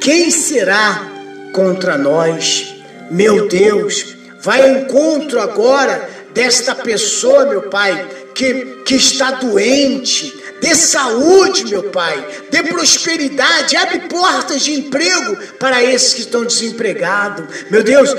quem 0.01 0.30
será 0.30 1.11
contra 1.53 1.99
nós? 1.99 2.74
Meu 3.11 3.47
Deus, 3.47 4.16
vai 4.40 4.62
ao 4.62 4.78
encontro 4.78 5.40
agora 5.40 6.09
desta 6.32 6.74
pessoa, 6.74 7.45
meu 7.45 7.62
Pai, 7.62 8.09
que, 8.34 8.82
que 8.86 8.95
está 8.95 9.32
doente, 9.32 10.41
dê 10.63 10.77
saúde, 10.77 11.67
meu 11.67 11.83
Pai, 11.91 12.25
dê 12.49 12.63
prosperidade, 12.63 13.77
abre 13.77 13.99
portas 14.09 14.63
de 14.63 14.73
emprego 14.73 15.37
para 15.59 15.83
esses 15.83 16.15
que 16.15 16.21
estão 16.21 16.45
desempregados. 16.45 17.45
Meu 17.69 17.83
Deus, 17.83 18.15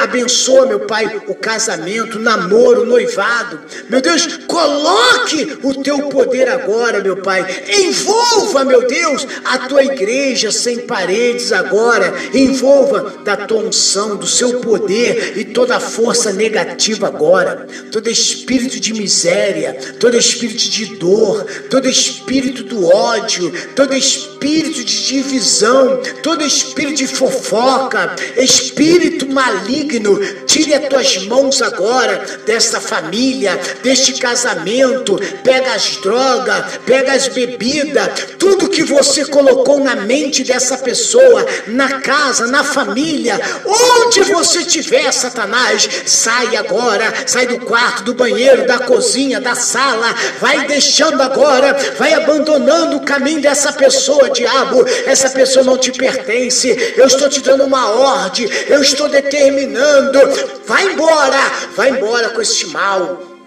abençoa, 0.00 0.66
meu 0.66 0.80
Pai, 0.80 1.20
o 1.26 1.34
casamento, 1.34 2.18
o 2.18 2.20
namoro, 2.20 2.82
o 2.82 2.86
noivado. 2.86 3.60
Meu 3.90 4.00
Deus, 4.00 4.38
coloque 4.46 5.58
o 5.64 5.82
teu 5.82 6.08
poder 6.08 6.48
agora, 6.48 7.02
meu 7.02 7.16
Pai. 7.16 7.44
Envolva, 7.68 8.64
meu 8.64 8.86
Deus, 8.86 9.26
a 9.44 9.58
tua 9.58 9.82
igreja 9.82 10.52
sem 10.52 10.86
paredes 10.86 11.52
agora. 11.52 12.14
Envolva 12.32 13.24
da 13.24 13.36
tua 13.36 13.64
unção, 13.64 14.16
do 14.16 14.26
seu 14.26 14.60
poder 14.60 15.36
e 15.36 15.44
toda 15.46 15.80
força 15.80 16.32
negativa 16.32 17.08
agora. 17.08 17.66
Todo 17.90 18.08
espírito 18.08 18.78
de 18.78 18.92
miséria, 18.92 19.76
todo 19.98 20.16
espírito 20.16 20.62
de 20.70 20.96
dor, 20.96 21.44
todo 21.88 21.90
espírito 21.90 22.64
do 22.64 22.86
ódio, 22.86 23.50
todo 23.74 23.94
espírito 23.94 24.84
de 24.84 25.06
divisão, 25.06 26.00
todo 26.22 26.44
espírito 26.44 26.98
de 26.98 27.06
fofoca, 27.06 28.14
espírito 28.36 29.26
maligno, 29.28 30.18
tire 30.46 30.74
as 30.74 30.88
tuas 30.88 31.26
mãos 31.26 31.62
agora 31.62 32.24
desta 32.44 32.80
família, 32.80 33.58
deste 33.82 34.14
casamento, 34.14 35.18
pega 35.42 35.72
as 35.72 35.96
drogas, 35.96 36.78
pega 36.84 37.12
as 37.12 37.28
bebidas, 37.28 38.26
tudo 38.38 38.68
que 38.68 38.82
você 38.82 39.24
colocou 39.24 39.80
na 39.80 39.96
mente 39.96 40.44
dessa 40.44 40.76
pessoa, 40.76 41.46
na 41.68 42.00
casa, 42.00 42.46
na 42.46 42.62
família, 42.62 43.40
onde 43.64 44.22
você 44.22 44.60
estiver, 44.60 45.10
Satanás, 45.12 45.88
sai 46.06 46.56
agora, 46.56 47.12
sai 47.26 47.46
do 47.46 47.58
quarto, 47.60 48.04
do 48.04 48.14
banheiro, 48.14 48.66
da 48.66 48.80
cozinha, 48.80 49.40
da 49.40 49.54
sala, 49.54 50.14
vai 50.40 50.66
deixando 50.66 51.22
agora, 51.22 51.77
vai 51.96 52.14
abandonando 52.14 52.96
o 52.96 53.04
caminho 53.04 53.40
dessa 53.40 53.72
pessoa, 53.72 54.30
diabo. 54.30 54.84
Essa 55.06 55.30
pessoa 55.30 55.64
não 55.64 55.78
te 55.78 55.92
pertence. 55.92 56.94
Eu 56.96 57.06
estou 57.06 57.28
te 57.28 57.40
dando 57.40 57.64
uma 57.64 57.90
ordem, 57.90 58.48
eu 58.68 58.82
estou 58.82 59.08
determinando. 59.08 60.18
Vai 60.66 60.92
embora, 60.92 61.38
vai 61.74 61.90
embora 61.90 62.30
com 62.30 62.40
este 62.40 62.66
mal. 62.68 63.37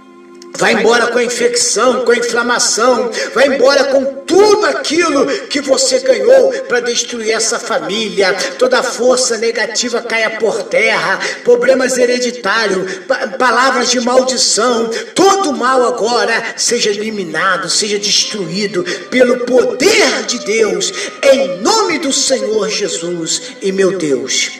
Vai 0.57 0.73
embora 0.73 1.07
com 1.07 1.17
a 1.17 1.23
infecção, 1.23 2.03
com 2.05 2.11
a 2.11 2.17
inflamação, 2.17 3.09
vai 3.33 3.47
embora 3.47 3.85
com 3.85 4.03
tudo 4.25 4.65
aquilo 4.65 5.25
que 5.47 5.61
você 5.61 5.99
ganhou 5.99 6.51
para 6.67 6.81
destruir 6.81 7.31
essa 7.31 7.57
família. 7.57 8.33
Toda 8.59 8.83
força 8.83 9.37
negativa 9.37 10.01
caia 10.01 10.31
por 10.31 10.63
terra, 10.63 11.19
problemas 11.43 11.97
hereditários, 11.97 12.99
pa 13.07 13.27
palavras 13.39 13.89
de 13.89 13.99
maldição, 14.01 14.89
todo 15.15 15.53
mal 15.53 15.85
agora 15.85 16.53
seja 16.57 16.89
eliminado, 16.89 17.69
seja 17.69 17.97
destruído 17.97 18.83
pelo 19.09 19.45
poder 19.45 20.23
de 20.27 20.39
Deus, 20.39 20.93
em 21.23 21.61
nome 21.61 21.97
do 21.99 22.13
Senhor 22.13 22.69
Jesus. 22.69 23.53
E 23.61 23.71
meu 23.71 23.97
Deus, 23.97 24.51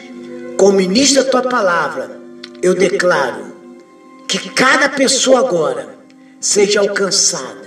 como 0.56 0.72
ministra 0.72 1.22
a 1.22 1.26
tua 1.26 1.42
palavra, 1.42 2.10
eu 2.62 2.74
declaro 2.74 3.51
que 4.38 4.50
cada 4.50 4.88
pessoa 4.88 5.40
agora 5.40 5.96
seja 6.40 6.80
alcançada 6.80 7.62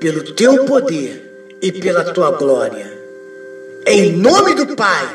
pelo 0.00 0.22
teu 0.34 0.64
poder 0.64 1.56
e 1.60 1.72
pela 1.72 2.04
tua 2.04 2.30
glória. 2.32 2.92
Em 3.86 4.12
nome 4.12 4.54
do 4.54 4.74
Pai, 4.74 5.08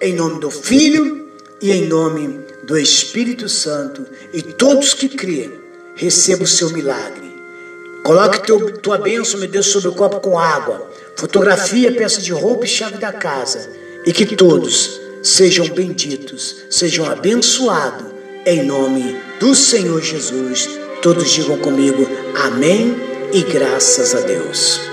em 0.00 0.14
nome 0.14 0.40
do 0.40 0.50
Filho 0.50 1.28
e 1.60 1.70
em 1.70 1.86
nome 1.86 2.40
do 2.64 2.78
Espírito 2.78 3.48
Santo. 3.48 4.06
E 4.32 4.42
todos 4.42 4.94
que 4.94 5.08
crêem, 5.08 5.52
recebam 5.94 6.44
o 6.44 6.48
seu 6.48 6.70
milagre. 6.70 7.28
Coloque 8.04 8.46
teu, 8.46 8.78
tua 8.78 8.98
bênção, 8.98 9.40
meu 9.40 9.48
Deus, 9.48 9.66
sobre 9.66 9.88
o 9.88 9.94
copo 9.94 10.20
com 10.20 10.38
água. 10.38 10.88
Fotografia, 11.16 11.92
peça 11.92 12.20
de 12.20 12.32
roupa 12.32 12.64
e 12.64 12.68
chave 12.68 12.98
da 12.98 13.12
casa. 13.12 13.68
E 14.06 14.12
que 14.12 14.36
todos 14.36 15.00
sejam 15.22 15.68
benditos, 15.68 16.64
sejam 16.70 17.04
abençoados, 17.04 18.17
em 18.48 18.62
nome 18.62 19.14
do 19.38 19.54
Senhor 19.54 20.00
Jesus. 20.00 20.68
Todos 21.02 21.30
digam 21.30 21.58
comigo 21.58 22.08
amém 22.34 22.96
e 23.30 23.42
graças 23.42 24.14
a 24.14 24.20
Deus. 24.20 24.87